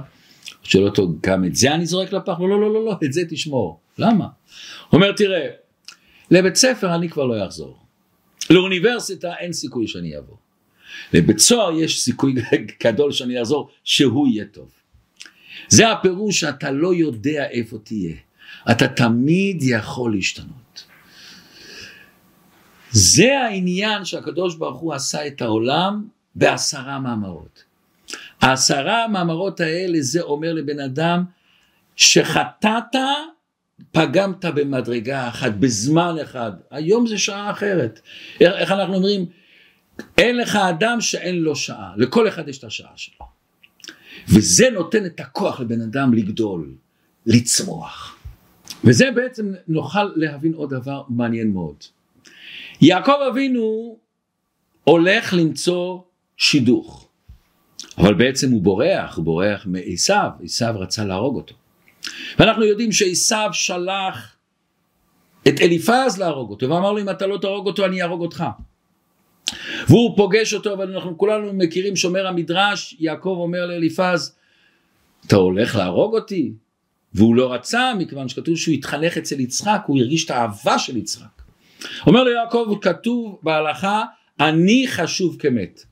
שואל 0.62 0.84
אותו, 0.84 1.08
גם 1.22 1.44
את 1.44 1.56
זה 1.56 1.74
אני 1.74 1.86
זורק 1.86 2.12
לפח? 2.12 2.40
לא, 2.40 2.48
לא, 2.48 2.60
לא, 2.60 2.72
לא, 2.72 2.84
לא, 2.84 2.96
את 3.04 3.12
זה 3.12 3.22
תשמור. 3.30 3.80
למה? 3.98 4.24
הוא 4.24 4.30
אומר, 4.92 5.12
תראה, 5.12 5.46
לבית 6.30 6.56
ספר 6.56 6.94
אני 6.94 7.08
כבר 7.08 7.26
לא 7.26 7.46
אחזור. 7.46 7.78
לאוניברסיטה 8.50 9.34
אין 9.38 9.52
סיכוי 9.52 9.86
שאני 9.86 10.18
אבוא. 10.18 10.36
לבית 11.12 11.38
סוהר 11.38 11.72
יש 11.72 12.00
סיכוי 12.00 12.34
גדול 12.84 13.12
שאני 13.12 13.42
אחזור, 13.42 13.70
שהוא 13.84 14.28
יהיה 14.28 14.44
טוב. 14.44 14.68
זה 15.68 15.92
הפירוש 15.92 16.40
שאתה 16.40 16.70
לא 16.70 16.94
יודע 16.94 17.50
איפה 17.50 17.78
תהיה. 17.78 18.16
אתה 18.70 18.88
תמיד 18.88 19.56
יכול 19.60 20.14
להשתנות. 20.14 20.59
זה 22.92 23.40
העניין 23.40 24.04
שהקדוש 24.04 24.56
ברוך 24.56 24.80
הוא 24.80 24.94
עשה 24.94 25.26
את 25.26 25.42
העולם 25.42 26.08
בעשרה 26.34 26.98
מאמרות. 26.98 27.64
העשרה 28.40 29.04
המאמרות 29.04 29.60
האלה 29.60 29.98
זה 30.00 30.20
אומר 30.20 30.52
לבן 30.52 30.80
אדם 30.80 31.24
שחטאת 31.96 32.96
פגמת 33.92 34.44
במדרגה 34.44 35.28
אחת, 35.28 35.52
בזמן 35.52 36.14
אחד, 36.22 36.52
היום 36.70 37.06
זה 37.06 37.18
שעה 37.18 37.50
אחרת. 37.50 38.00
איך 38.40 38.70
אנחנו 38.70 38.94
אומרים? 38.94 39.26
אין 40.18 40.36
לך 40.36 40.56
אדם 40.56 41.00
שאין 41.00 41.38
לו 41.38 41.56
שעה, 41.56 41.92
לכל 41.96 42.28
אחד 42.28 42.48
יש 42.48 42.58
את 42.58 42.64
השעה 42.64 42.92
שלו. 42.96 43.26
וזה 44.28 44.70
נותן 44.70 45.06
את 45.06 45.20
הכוח 45.20 45.60
לבן 45.60 45.80
אדם 45.80 46.14
לגדול, 46.14 46.74
לצמוח. 47.26 48.16
וזה 48.84 49.10
בעצם 49.14 49.52
נוכל 49.68 50.04
להבין 50.16 50.52
עוד 50.52 50.70
דבר 50.70 51.02
מעניין 51.08 51.52
מאוד. 51.52 51.76
יעקב 52.80 53.16
אבינו 53.30 53.98
הולך 54.84 55.34
למצוא 55.34 55.98
שידוך, 56.36 57.08
אבל 57.98 58.14
בעצם 58.14 58.50
הוא 58.50 58.62
בורח, 58.62 59.16
הוא 59.16 59.24
בורח 59.24 59.66
מעשיו, 59.66 60.30
עשיו 60.44 60.74
רצה 60.78 61.04
להרוג 61.04 61.36
אותו. 61.36 61.54
ואנחנו 62.38 62.64
יודעים 62.64 62.92
שעשיו 62.92 63.48
שלח 63.52 64.36
את 65.48 65.60
אליפז 65.60 66.18
להרוג 66.18 66.50
אותו, 66.50 66.70
ואמר 66.70 66.92
לו 66.92 66.98
אם 66.98 67.10
אתה 67.10 67.26
לא 67.26 67.38
תהרוג 67.38 67.66
אותו 67.66 67.86
אני 67.86 68.02
אהרוג 68.02 68.20
אותך. 68.20 68.44
והוא 69.88 70.16
פוגש 70.16 70.54
אותו, 70.54 70.78
ואנחנו 70.78 71.18
כולנו 71.18 71.52
מכירים 71.52 71.96
שומר 71.96 72.26
המדרש, 72.26 72.96
יעקב 72.98 73.36
אומר 73.40 73.66
לאליפז, 73.66 74.36
אתה 75.26 75.36
הולך 75.36 75.76
להרוג 75.76 76.14
אותי? 76.14 76.52
והוא 77.14 77.36
לא 77.36 77.52
רצה, 77.52 77.92
מכיוון 77.98 78.28
שכתוב 78.28 78.56
שהוא 78.56 78.74
התחנך 78.74 79.16
אצל 79.16 79.40
יצחק, 79.40 79.82
הוא 79.86 80.00
הרגיש 80.00 80.24
את 80.24 80.30
האהבה 80.30 80.78
של 80.78 80.96
יצחק. 80.96 81.39
אומר 82.06 82.24
ליעקב, 82.24 82.74
כתוב 82.82 83.38
בהלכה, 83.42 84.04
אני 84.40 84.84
חשוב 84.88 85.36
כמת. 85.38 85.84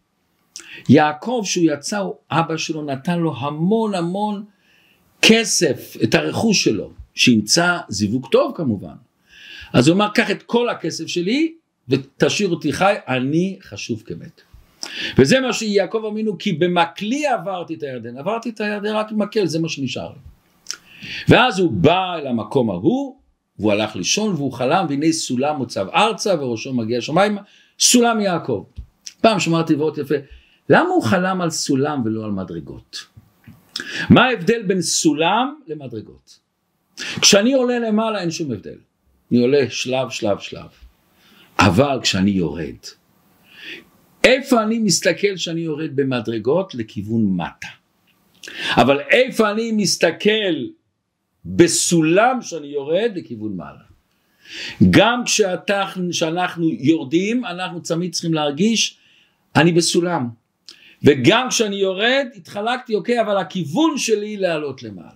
יעקב 0.88 1.42
שהוא 1.44 1.64
יצא, 1.66 2.02
אבא 2.30 2.56
שלו 2.56 2.82
נתן 2.82 3.18
לו 3.18 3.34
המון 3.38 3.94
המון 3.94 4.44
כסף, 5.22 5.96
את 6.02 6.14
הרכוש 6.14 6.64
שלו, 6.64 6.90
שימצא 7.14 7.78
זיווג 7.88 8.26
טוב 8.30 8.52
כמובן. 8.54 8.94
אז 9.72 9.88
הוא 9.88 9.94
אמר, 9.94 10.08
קח 10.14 10.30
את 10.30 10.42
כל 10.42 10.68
הכסף 10.68 11.06
שלי 11.06 11.54
ותשאיר 11.88 12.48
אותי 12.48 12.72
חי, 12.72 12.94
אני 13.08 13.58
חשוב 13.62 14.02
כמת. 14.06 14.40
וזה 15.18 15.40
מה 15.40 15.52
שיעקב 15.52 16.04
אמינו, 16.08 16.38
כי 16.38 16.52
במקלי 16.52 17.26
עברתי 17.26 17.74
את 17.74 17.82
הירדן, 17.82 18.18
עברתי 18.18 18.48
את 18.48 18.60
הירדן 18.60 18.94
רק 18.94 19.12
עם 19.12 19.18
מקל, 19.18 19.46
זה 19.46 19.58
מה 19.58 19.68
שנשאר 19.68 20.08
לי. 20.08 20.18
ואז 21.28 21.58
הוא 21.58 21.72
בא 21.72 22.14
אל 22.14 22.26
המקום 22.26 22.70
ההוא, 22.70 23.16
והוא 23.58 23.72
הלך 23.72 23.96
לישון 23.96 24.34
והוא 24.34 24.52
חלם, 24.52 24.86
והנה 24.88 25.12
סולם 25.12 25.56
מוצב 25.56 25.86
ארצה 25.94 26.34
וראשו 26.40 26.74
מגיע 26.74 27.00
שמיימה, 27.00 27.40
סולם 27.78 28.20
יעקב. 28.20 28.64
פעם 29.20 29.40
שמעתי 29.40 29.74
ועוד 29.74 29.98
יפה, 29.98 30.14
למה 30.68 30.88
הוא 30.88 31.02
חלם 31.02 31.40
על 31.40 31.50
סולם 31.50 32.02
ולא 32.04 32.24
על 32.24 32.30
מדרגות? 32.30 33.06
מה 34.10 34.24
ההבדל 34.24 34.62
בין 34.62 34.82
סולם 34.82 35.54
למדרגות? 35.66 36.38
כשאני 37.20 37.52
עולה 37.52 37.78
למעלה 37.78 38.20
אין 38.20 38.30
שום 38.30 38.52
הבדל. 38.52 38.78
אני 39.32 39.40
עולה 39.40 39.70
שלב 39.70 40.10
שלב 40.10 40.38
שלב. 40.38 40.68
אבל 41.58 41.98
כשאני 42.02 42.30
יורד, 42.30 42.76
איפה 44.24 44.62
אני 44.62 44.78
מסתכל 44.78 45.34
כשאני 45.36 45.60
יורד 45.60 45.90
במדרגות? 45.96 46.74
לכיוון 46.74 47.36
מטה. 47.36 47.68
אבל 48.76 49.00
איפה 49.00 49.50
אני 49.50 49.72
מסתכל 49.72 50.54
בסולם 51.44 52.42
שאני 52.42 52.66
יורד? 52.66 53.10
לכיוון 53.14 53.56
מעלה. 53.56 53.88
גם 54.90 55.22
כשאנחנו 56.10 56.68
יורדים, 56.68 57.44
אנחנו 57.44 57.80
תמיד 57.80 58.12
צריכים 58.12 58.34
להרגיש, 58.34 58.96
אני 59.56 59.72
בסולם. 59.72 60.28
וגם 61.02 61.48
כשאני 61.48 61.76
יורד, 61.76 62.26
התחלקתי, 62.36 62.94
אוקיי, 62.94 63.20
אבל 63.20 63.36
הכיוון 63.36 63.98
שלי 63.98 64.36
לעלות 64.36 64.82
למעלה. 64.82 65.10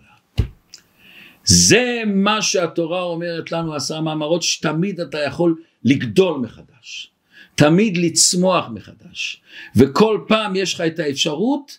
זה 1.45 2.03
מה 2.07 2.43
שהתורה 2.43 3.03
אומרת 3.03 3.53
לנו, 3.53 3.75
עשרה 3.75 4.01
מאמרות, 4.01 4.43
שתמיד 4.43 5.01
אתה 5.01 5.19
יכול 5.19 5.63
לגדול 5.85 6.41
מחדש. 6.41 7.11
תמיד 7.55 7.97
לצמוח 7.97 8.69
מחדש. 8.75 9.43
וכל 9.77 10.21
פעם 10.29 10.57
יש 10.57 10.75
לך 10.75 10.81
את 10.81 10.99
האפשרות 10.99 11.79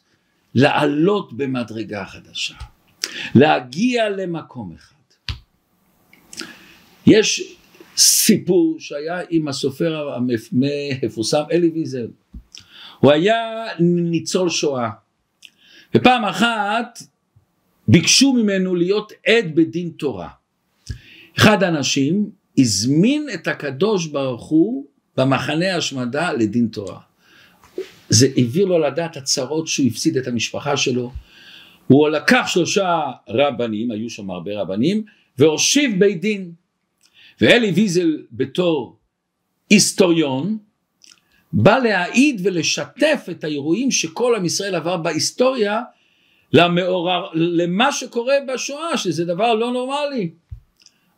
לעלות 0.56 1.34
במדרגה 1.34 2.06
חדשה. 2.06 2.56
להגיע 3.36 4.10
למקום 4.10 4.76
אחד. 4.76 4.96
יש 7.08 7.56
סיפור 7.98 8.76
שהיה 8.80 9.22
עם 9.30 9.48
הסופר 9.48 10.10
המפורסם 10.16 11.44
אלי 11.52 11.70
ויזל. 11.70 12.08
הוא 13.00 13.12
היה 13.12 13.66
ניצול 13.80 14.50
שואה. 14.50 14.90
ופעם 15.96 16.26
אחת 16.26 17.00
ביקשו 17.88 18.34
ממנו 18.34 18.76
להיות 18.76 19.12
עד 19.28 19.56
בדין 19.56 19.90
תורה. 19.90 20.30
אחד 21.38 21.64
האנשים 21.64 22.30
הזמין 22.58 23.28
את 23.34 23.48
הקדוש 23.48 24.08
ברוך 24.08 24.44
הוא 24.44 24.86
במחנה 25.18 25.76
השמדה 25.76 26.34
לדין 26.34 26.68
תורה. 26.68 27.00
זה 28.10 28.28
הביא 28.38 28.66
לו 28.66 28.80
לדעת 28.80 29.18
הצרות 29.18 29.68
שהוא 29.68 29.88
הפסיד 29.88 30.18
את 30.18 30.28
המשפחה 30.28 30.78
שלו. 30.78 31.12
הוא 31.94 32.10
לקח 32.10 32.44
שלושה 32.48 33.02
רבנים, 33.30 33.92
היו 33.92 34.10
שם 34.10 34.30
הרבה 34.30 34.62
רבנים, 34.62 35.04
והושיב 35.38 36.00
בית 36.00 36.22
דין. 36.22 36.52
ואלי 37.42 37.72
ויזל 37.72 38.18
בתור 38.32 38.98
היסטוריון, 39.70 40.58
בא 41.54 41.78
להעיד 41.78 42.42
ולשתף 42.44 43.26
את 43.32 43.44
האירועים 43.44 43.92
שכל 43.92 44.36
עם 44.38 44.46
ישראל 44.46 44.76
עבר 44.76 44.98
בהיסטוריה 44.98 45.82
למעורר, 46.54 47.30
למה 47.34 47.92
שקורה 47.92 48.36
בשואה, 48.54 48.98
שזה 48.98 49.26
דבר 49.26 49.54
לא 49.54 49.72
נורמלי. 49.72 50.32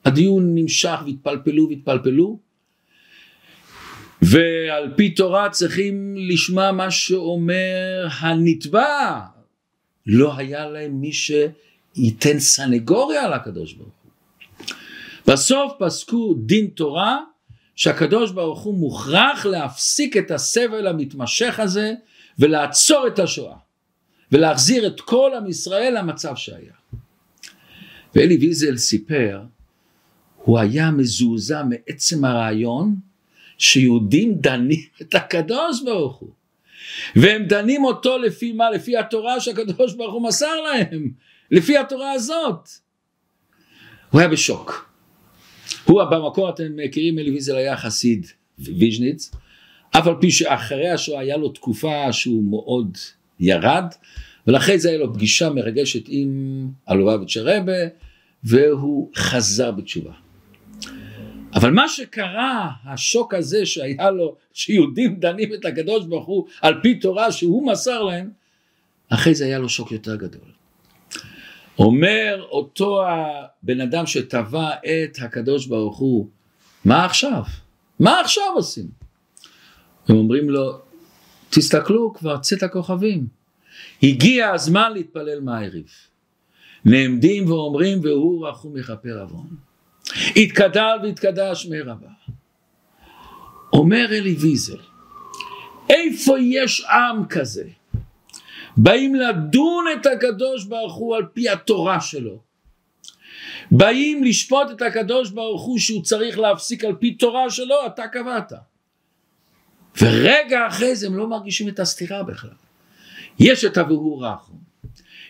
הדיון 0.05 0.55
נמשך 0.55 0.99
והתפלפלו 1.05 1.69
והתפלפלו, 1.69 2.39
ועל 4.21 4.93
פי 4.95 5.09
תורה 5.09 5.49
צריכים 5.49 6.15
לשמוע 6.17 6.71
מה 6.71 6.91
שאומר 6.91 8.07
הנתבע. 8.19 9.34
לא 10.07 10.37
היה 10.37 10.67
להם 10.67 11.01
מי 11.01 11.11
שייתן 11.13 12.39
סנגוריה 12.39 13.23
על 13.23 13.33
הקדוש 13.33 13.73
ברוך 13.73 13.93
הוא. 14.03 14.11
בסוף 15.27 15.73
פסקו 15.79 16.33
דין 16.33 16.67
תורה 16.67 17.19
שהקדוש 17.75 18.31
ברוך 18.31 18.59
הוא 18.59 18.77
מוכרח 18.77 19.45
להפסיק 19.45 20.17
את 20.17 20.31
הסבל 20.31 20.87
המתמשך 20.87 21.59
הזה 21.59 21.93
ולעצור 22.39 23.07
את 23.07 23.19
השואה. 23.19 23.55
ולהחזיר 24.31 24.87
את 24.87 25.01
כל 25.01 25.31
עם 25.37 25.47
ישראל 25.47 25.97
למצב 25.97 26.35
שהיה. 26.35 26.73
ואלי 28.15 28.37
ויזל 28.37 28.77
סיפר, 28.77 29.41
הוא 30.43 30.59
היה 30.59 30.91
מזועזע 30.91 31.63
מעצם 31.63 32.25
הרעיון 32.25 32.95
שיהודים 33.57 34.35
דנים 34.35 34.79
את 35.01 35.15
הקדוש 35.15 35.83
ברוך 35.83 36.15
הוא. 36.15 36.29
והם 37.15 37.43
דנים 37.43 37.83
אותו 37.83 38.17
לפי 38.17 38.51
מה? 38.51 38.69
לפי 38.69 38.97
התורה 38.97 39.39
שהקדוש 39.39 39.93
ברוך 39.93 40.13
הוא 40.13 40.23
מסר 40.23 40.61
להם, 40.61 41.11
לפי 41.51 41.77
התורה 41.77 42.11
הזאת. 42.11 42.69
הוא 44.11 44.19
היה 44.19 44.29
בשוק. 44.29 44.89
הוא 45.85 46.03
במקור 46.03 46.49
אתם 46.49 46.75
מכירים 46.75 47.19
אלי 47.19 47.31
ויזל 47.31 47.55
היה 47.55 47.77
חסיד 47.77 48.25
ויז'ניץ, 48.59 49.31
אף 49.91 50.07
על 50.07 50.15
פי 50.21 50.31
שאחרי 50.31 50.89
השואה 50.89 51.19
היה 51.19 51.37
לו 51.37 51.49
תקופה 51.49 52.13
שהוא 52.13 52.43
מאוד 52.43 52.97
ירד, 53.39 53.85
ולאחרי 54.47 54.79
זה 54.79 54.89
היה 54.89 54.97
לו 54.97 55.13
פגישה 55.13 55.49
מרגשת 55.49 56.03
עם 56.07 56.67
הלובביץ' 56.87 57.37
הרבה, 57.37 57.73
והוא 58.43 59.11
חזר 59.15 59.71
בתשובה. 59.71 60.24
אבל 61.55 61.71
מה 61.71 61.89
שקרה, 61.89 62.71
השוק 62.85 63.33
הזה 63.33 63.65
שהיה 63.65 64.11
לו, 64.11 64.35
שיהודים 64.53 65.19
דנים 65.19 65.53
את 65.53 65.65
הקדוש 65.65 66.05
ברוך 66.05 66.25
הוא 66.25 66.47
על 66.61 66.81
פי 66.81 66.99
תורה 66.99 67.31
שהוא 67.31 67.67
מסר 67.67 68.03
להם, 68.03 68.29
אחרי 69.09 69.35
זה 69.35 69.45
היה 69.45 69.59
לו 69.59 69.69
שוק 69.69 69.91
יותר 69.91 70.15
גדול. 70.15 70.51
אומר 71.79 72.45
אותו 72.49 73.03
הבן 73.07 73.81
אדם 73.81 74.05
שטבע 74.05 74.69
את 74.69 75.17
הקדוש 75.21 75.65
ברוך 75.67 75.97
הוא, 75.97 76.27
מה 76.85 77.05
עכשיו? 77.05 77.43
מה 77.99 78.19
עכשיו 78.19 78.43
עושים? 78.55 78.87
הם 80.07 80.15
אומרים 80.15 80.49
לו, 80.49 80.79
תסתכלו 81.49 82.13
כבר 82.13 82.37
צאת 82.37 82.63
הכוכבים, 82.63 83.27
הגיע 84.03 84.49
הזמן 84.49 84.93
להתפלל 84.93 85.39
מהערב. 85.39 85.89
נעמדים 86.85 87.51
ואומרים 87.51 87.99
והוא 88.03 88.47
רחום 88.47 88.77
יכפר 88.77 89.21
עוון. 89.21 89.64
התקדל 90.35 90.97
והתקדש 91.03 91.67
מרבה. 91.69 92.07
אומר 93.73 94.05
אלי 94.05 94.33
ויזל, 94.33 94.77
איפה 95.89 96.39
יש 96.39 96.81
עם 96.81 97.25
כזה? 97.25 97.63
באים 98.77 99.15
לדון 99.15 99.85
את 99.93 100.05
הקדוש 100.05 100.65
ברוך 100.65 100.93
הוא 100.93 101.15
על 101.15 101.25
פי 101.33 101.49
התורה 101.49 102.01
שלו. 102.01 102.39
באים 103.71 104.23
לשפוט 104.23 104.71
את 104.71 104.81
הקדוש 104.81 105.29
ברוך 105.29 105.61
הוא 105.61 105.79
שהוא 105.79 106.03
צריך 106.03 106.39
להפסיק 106.39 106.83
על 106.83 106.95
פי 106.95 107.13
תורה 107.13 107.49
שלו, 107.49 107.75
אתה 107.85 108.07
קבעת. 108.07 108.53
ורגע 110.01 110.67
אחרי 110.67 110.95
זה 110.95 111.07
הם 111.07 111.17
לא 111.17 111.27
מרגישים 111.27 111.69
את 111.69 111.79
הסתירה 111.79 112.23
בכלל. 112.23 112.49
יש 113.39 113.65
את 113.65 113.77
הבירור 113.77 114.25
רחום, 114.25 114.59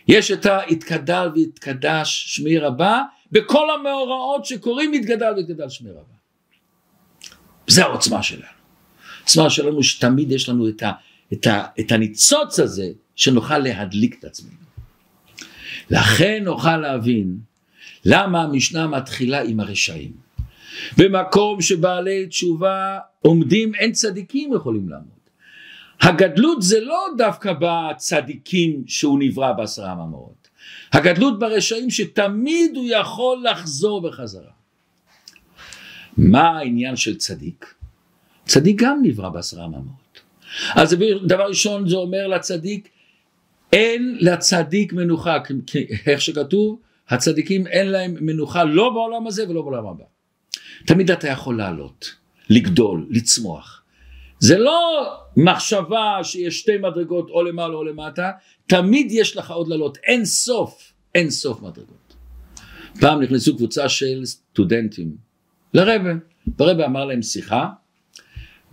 יש 0.07 0.31
את 0.31 0.45
ההתקדל 0.45 1.29
והתקדש 1.35 2.25
שמי 2.27 2.57
רבה, 2.57 3.01
בכל 3.31 3.67
המאורעות 3.79 4.45
שקוראים 4.45 4.93
התגדל 4.93 5.33
והתגדל 5.35 5.69
שמי 5.69 5.89
רבה. 5.89 6.15
זה 7.67 7.83
העוצמה 7.83 8.23
שלנו. 8.23 8.43
העוצמה 9.19 9.49
שלנו 9.49 9.83
שתמיד 9.83 10.31
יש 10.31 10.49
לנו 10.49 10.69
את, 10.69 10.83
ה, 10.83 10.91
את, 11.33 11.47
ה, 11.47 11.65
את 11.79 11.91
הניצוץ 11.91 12.59
הזה 12.59 12.87
שנוכל 13.15 13.57
להדליק 13.57 14.19
את 14.19 14.23
עצמנו. 14.23 14.65
לכן 15.89 16.43
נוכל 16.43 16.77
להבין 16.77 17.37
למה 18.05 18.43
המשנה 18.43 18.87
מתחילה 18.87 19.41
עם 19.41 19.59
הרשעים. 19.59 20.11
במקום 20.97 21.61
שבעלי 21.61 22.27
תשובה 22.27 22.99
עומדים 23.21 23.75
אין 23.75 23.91
צדיקים 23.91 24.53
יכולים 24.53 24.89
לעמוד. 24.89 25.09
הגדלות 26.01 26.61
זה 26.61 26.79
לא 26.79 27.05
דווקא 27.17 27.53
בצדיקים 27.59 28.83
שהוא 28.87 29.19
נברא 29.19 29.51
בעשרה 29.51 29.95
מאמרות. 29.95 30.34
הגדלות 30.95 31.39
ברשעים 31.39 31.89
שתמיד 31.89 32.75
הוא 32.75 32.85
יכול 32.89 33.45
לחזור 33.51 34.01
בחזרה. 34.01 34.51
מה 36.17 36.49
העניין 36.49 36.95
של 36.95 37.17
צדיק? 37.17 37.73
צדיק 38.45 38.81
גם 38.81 38.99
נברא 39.03 39.29
בעשרה 39.29 39.67
מאמרות. 39.67 40.21
אז 40.75 40.95
דבר 41.27 41.47
ראשון 41.47 41.89
זה 41.89 41.95
אומר 41.95 42.27
לצדיק 42.27 42.89
אין 43.73 44.17
לצדיק 44.19 44.93
מנוחה, 44.93 45.37
איך 46.07 46.21
שכתוב, 46.21 46.79
הצדיקים 47.09 47.67
אין 47.67 47.87
להם 47.87 48.17
מנוחה 48.21 48.63
לא 48.63 48.89
בעולם 48.89 49.27
הזה 49.27 49.49
ולא 49.49 49.61
בעולם 49.61 49.87
הבא. 49.87 50.03
תמיד 50.85 51.11
אתה 51.11 51.27
יכול 51.27 51.57
לעלות, 51.57 52.15
לגדול, 52.49 53.07
לצמוח. 53.09 53.81
זה 54.39 54.57
לא 54.57 55.13
מחשבה 55.37 56.19
שיש 56.23 56.59
שתי 56.59 56.77
מדרגות 56.77 57.29
או 57.29 57.43
למעלה 57.43 57.73
או 57.73 57.83
למטה, 57.83 58.31
תמיד 58.67 59.07
יש 59.09 59.37
לך 59.37 59.51
עוד 59.51 59.67
לעלות, 59.67 59.97
אין 59.97 60.25
סוף, 60.25 60.91
אין 61.15 61.29
סוף 61.29 61.61
מדרגות. 61.61 62.15
פעם 62.99 63.21
נכנסו 63.21 63.55
קבוצה 63.55 63.89
של 63.89 64.25
סטודנטים 64.25 65.15
לרבה, 65.73 66.11
והרבה 66.57 66.85
אמר 66.85 67.05
להם 67.05 67.21
שיחה, 67.21 67.69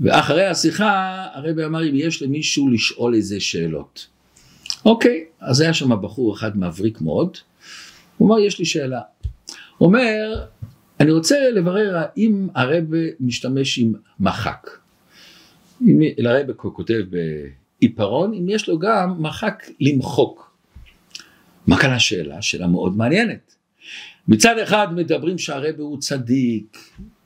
ואחרי 0.00 0.46
השיחה 0.46 1.26
הרבי 1.32 1.64
אמר 1.64 1.88
אם 1.88 1.94
יש 1.94 2.22
למישהו 2.22 2.68
לשאול 2.68 3.14
איזה 3.14 3.40
שאלות. 3.40 4.06
אוקיי, 4.84 5.24
אז 5.40 5.60
היה 5.60 5.74
שם 5.74 6.02
בחור 6.02 6.34
אחד 6.34 6.58
מבריק 6.58 7.00
מאוד, 7.00 7.38
הוא 8.18 8.28
אמר 8.28 8.38
יש 8.38 8.58
לי 8.58 8.64
שאלה. 8.64 9.00
הוא 9.78 9.86
אומר 9.86 10.46
אני 11.02 11.10
רוצה 11.10 11.50
לברר 11.50 11.96
האם 11.96 12.48
הרבה 12.54 12.98
משתמש 13.20 13.78
עם 13.78 13.92
מחק. 14.20 14.70
אם 15.86 16.26
הרבה 16.26 16.52
כותב 16.52 17.00
בעיפרון, 17.10 18.34
אם 18.34 18.48
יש 18.48 18.68
לו 18.68 18.78
גם 18.78 19.22
מחק 19.22 19.64
למחוק. 19.80 20.56
מה 21.66 21.78
כאן 21.78 21.90
השאלה? 21.90 22.42
שאלה 22.42 22.66
מאוד 22.66 22.96
מעניינת. 22.96 23.54
מצד 24.28 24.58
אחד 24.58 24.94
מדברים 24.94 25.38
שהרבה 25.38 25.82
הוא 25.82 26.00
צדיק, 26.00 26.78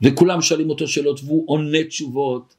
וכולם 0.03 0.43
שואלים 0.43 0.71
אותו 0.71 0.89
שאלות 0.89 1.21
והוא 1.25 1.45
עונה 1.47 1.85
תשובות. 1.85 2.55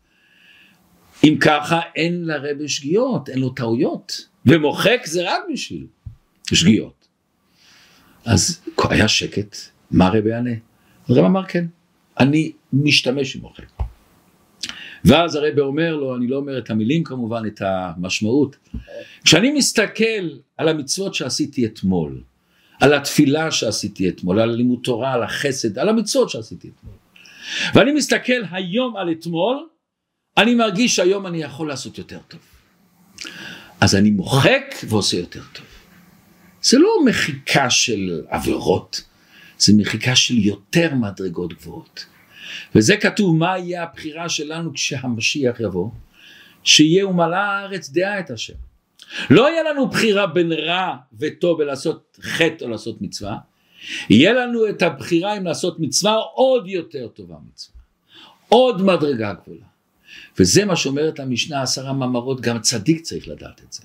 אם 1.23 1.37
ככה 1.41 1.79
אין 1.95 2.25
לרבה 2.25 2.67
שגיאות, 2.67 3.29
אין 3.29 3.39
לו 3.39 3.49
טעויות, 3.49 4.27
ומוחק 4.45 5.01
זה 5.05 5.31
רק 5.31 5.41
בשביל 5.53 5.85
שגיאות. 6.53 7.07
אז 8.25 8.61
היה 8.89 9.07
שקט, 9.07 9.55
מה 9.91 10.07
הרבה 10.07 10.29
יענה? 10.29 10.51
הרב 11.09 11.25
אמר 11.25 11.45
כן, 11.45 11.65
אני 12.19 12.51
משתמש 12.73 13.35
עם 13.35 13.43
אוכל. 13.43 13.63
ואז 15.05 15.35
הרב 15.35 15.59
אומר 15.59 15.95
לו, 15.95 16.15
אני 16.15 16.27
לא 16.27 16.37
אומר 16.37 16.57
את 16.57 16.69
המילים 16.69 17.03
כמובן, 17.03 17.43
את 17.47 17.61
המשמעות. 17.65 18.55
כשאני 19.23 19.51
מסתכל 19.51 20.29
על 20.57 20.69
המצוות 20.69 21.15
שעשיתי 21.15 21.65
אתמול, 21.65 22.21
על 22.79 22.93
התפילה 22.93 23.51
שעשיתי 23.51 24.09
אתמול, 24.09 24.39
על 24.39 24.49
לימוד 24.49 24.79
תורה, 24.83 25.13
על 25.13 25.23
החסד, 25.23 25.79
על 25.79 25.89
המצוות 25.89 26.29
שעשיתי 26.29 26.69
אתמול, 26.69 26.95
ואני 27.73 27.91
מסתכל 27.91 28.41
היום 28.51 28.97
על 28.97 29.11
אתמול, 29.11 29.67
אני 30.37 30.55
מרגיש 30.55 30.95
שהיום 30.95 31.27
אני 31.27 31.41
יכול 31.41 31.67
לעשות 31.67 31.97
יותר 31.97 32.19
טוב. 32.27 32.39
אז 33.81 33.95
אני 33.95 34.11
מוחק 34.11 34.75
ועושה 34.87 35.17
יותר 35.17 35.41
טוב. 35.53 35.65
זה 36.61 36.79
לא 36.79 36.89
מחיקה 37.05 37.69
של 37.69 38.21
עבירות, 38.29 39.03
זה 39.57 39.73
מחיקה 39.77 40.15
של 40.15 40.37
יותר 40.37 40.95
מדרגות 40.95 41.53
גבוהות. 41.53 42.05
וזה 42.75 42.97
כתוב 42.97 43.35
מה 43.35 43.57
יהיה 43.57 43.83
הבחירה 43.83 44.29
שלנו 44.29 44.73
כשהמשיח 44.73 45.59
יבוא, 45.59 45.89
שיהיה 46.63 47.07
ומלא 47.07 47.35
הארץ 47.35 47.89
דעה 47.89 48.19
את 48.19 48.29
השם. 48.29 48.53
לא 49.29 49.49
יהיה 49.49 49.63
לנו 49.63 49.87
בחירה 49.87 50.27
בין 50.27 50.51
רע 50.51 50.95
וטוב 51.19 51.59
ולעשות 51.59 52.17
חטא 52.21 52.63
או 52.63 52.69
לעשות 52.69 53.01
מצווה, 53.01 53.37
יהיה 54.09 54.33
לנו 54.33 54.69
את 54.69 54.81
הבחירה 54.81 55.37
אם 55.37 55.45
לעשות 55.45 55.79
מצווה 55.79 56.15
עוד 56.15 56.67
יותר 56.67 57.07
טובה 57.07 57.35
מצווה, 57.51 57.77
עוד 58.49 58.81
מדרגה 58.81 59.33
גבוהה. 59.33 59.67
וזה 60.39 60.65
מה 60.65 60.75
שאומרת 60.75 61.19
המשנה 61.19 61.61
עשרה 61.61 61.93
מאמרות, 61.93 62.41
גם 62.41 62.59
צדיק 62.59 63.01
צריך 63.01 63.27
לדעת 63.27 63.61
את 63.67 63.73
זה. 63.73 63.83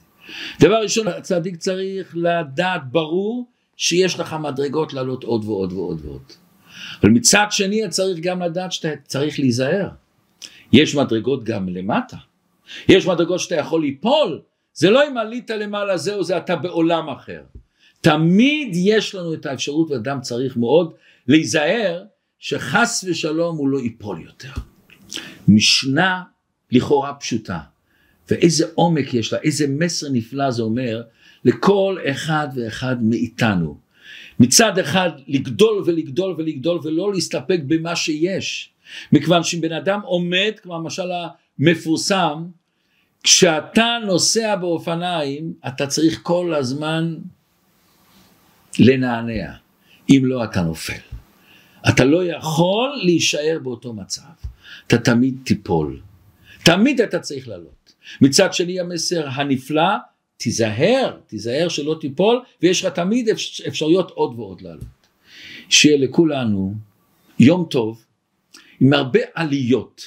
דבר 0.61 0.83
ראשון, 0.83 1.09
הצדיק 1.09 1.57
צריך 1.57 2.17
לדעת 2.17 2.91
ברור 2.91 3.47
שיש 3.77 4.21
לך 4.21 4.37
מדרגות 4.41 4.93
לעלות 4.93 5.25
עוד 5.25 5.45
ועוד 5.45 5.73
ועוד 5.73 6.05
ועוד. 6.05 6.23
אבל 7.01 7.11
מצד 7.11 7.47
שני 7.51 7.89
צריך 7.89 8.19
גם 8.19 8.43
לדעת 8.43 8.73
שאתה 8.73 8.89
צריך 9.07 9.39
להיזהר. 9.39 9.89
יש 10.73 10.95
מדרגות 10.95 11.45
גם 11.45 11.69
למטה. 11.69 12.17
יש 12.89 13.07
מדרגות 13.07 13.41
שאתה 13.41 13.55
יכול 13.55 13.83
ליפול. 13.83 14.41
זה 14.75 14.91
לא 14.91 15.09
אם 15.09 15.19
עלית 15.19 15.51
למעלה 15.51 15.97
זהו 15.97 16.25
זה 16.25 16.37
אתה 16.37 16.57
בעולם 16.57 17.09
אחר. 17.09 17.43
תמיד 18.01 18.69
יש 18.75 19.15
לנו 19.15 19.35
את 19.35 19.47
האפשרות 19.47 19.91
ואדם 19.91 20.21
צריך 20.21 20.57
מאוד 20.57 20.93
להיזהר 21.29 22.05
שחס 22.39 23.05
ושלום 23.09 23.57
הוא 23.57 23.69
לא 23.69 23.79
ייפול 23.79 24.23
יותר. 24.25 24.53
משנה 25.49 26.23
לכאורה 26.73 27.15
פשוטה 27.15 27.59
ואיזה 28.31 28.67
עומק 28.75 29.15
יש 29.15 29.33
לה, 29.33 29.39
איזה 29.39 29.67
מסר 29.69 30.07
נפלא 30.13 30.51
זה 30.51 30.63
אומר 30.63 31.03
לכל 31.45 31.99
אחד 32.11 32.49
ואחד 32.55 33.03
מאיתנו. 33.03 33.79
מצד 34.41 34.79
אחד 34.79 35.11
לגדול 35.29 35.83
ולגדול 35.87 36.35
ולגדול 36.39 36.81
ולא 36.83 37.13
להסתפק 37.13 37.61
במה 37.67 37.97
שיש. 37.97 38.71
מכיוון 39.13 39.43
שאם 39.43 39.61
בן 39.61 39.73
אדם 39.73 40.01
עומד, 40.05 40.53
כמו 40.63 40.75
המשל 40.75 41.09
המפורסם, 41.59 42.45
כשאתה 43.23 43.99
נוסע 44.07 44.57
באופניים 44.57 45.53
אתה 45.67 45.87
צריך 45.87 46.21
כל 46.23 46.55
הזמן 46.55 47.17
לנענע, 48.79 49.53
אם 50.11 50.23
לא 50.25 50.45
אתה 50.45 50.63
נופל. 50.63 51.01
אתה 51.89 52.05
לא 52.05 52.25
יכול 52.25 53.01
להישאר 53.05 53.59
באותו 53.63 53.93
מצב, 53.93 54.23
אתה 54.87 54.99
תמיד 54.99 55.39
תיפול, 55.45 56.01
תמיד 56.63 57.01
אתה 57.01 57.19
צריך 57.19 57.49
לעלות. 57.49 57.93
מצד 58.21 58.55
שני 58.55 58.81
המסר 58.81 59.29
הנפלא, 59.29 59.93
תיזהר, 60.43 61.17
תיזהר 61.27 61.69
שלא 61.69 61.97
תיפול, 62.01 62.43
ויש 62.63 62.85
לך 62.85 62.93
תמיד 62.93 63.29
אפשרויות 63.69 64.11
עוד 64.11 64.39
ועוד 64.39 64.61
לעלות. 64.61 64.85
שיהיה 65.69 65.99
לכולנו 65.99 66.75
יום 67.39 67.67
טוב, 67.71 68.05
עם 68.81 68.93
הרבה 68.93 69.21
עליות, 69.35 70.03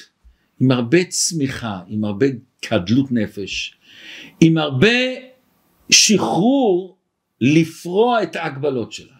עם 0.60 0.70
הרבה 0.70 1.04
צמיחה, 1.04 1.80
עם 1.88 2.04
הרבה 2.04 2.26
גדלות 2.70 3.12
נפש, 3.12 3.74
עם 4.40 4.58
הרבה 4.58 4.98
שחרור 5.90 6.96
לפרוע 7.40 8.22
את 8.22 8.36
ההגבלות 8.36 8.92
שלה. 8.92 9.15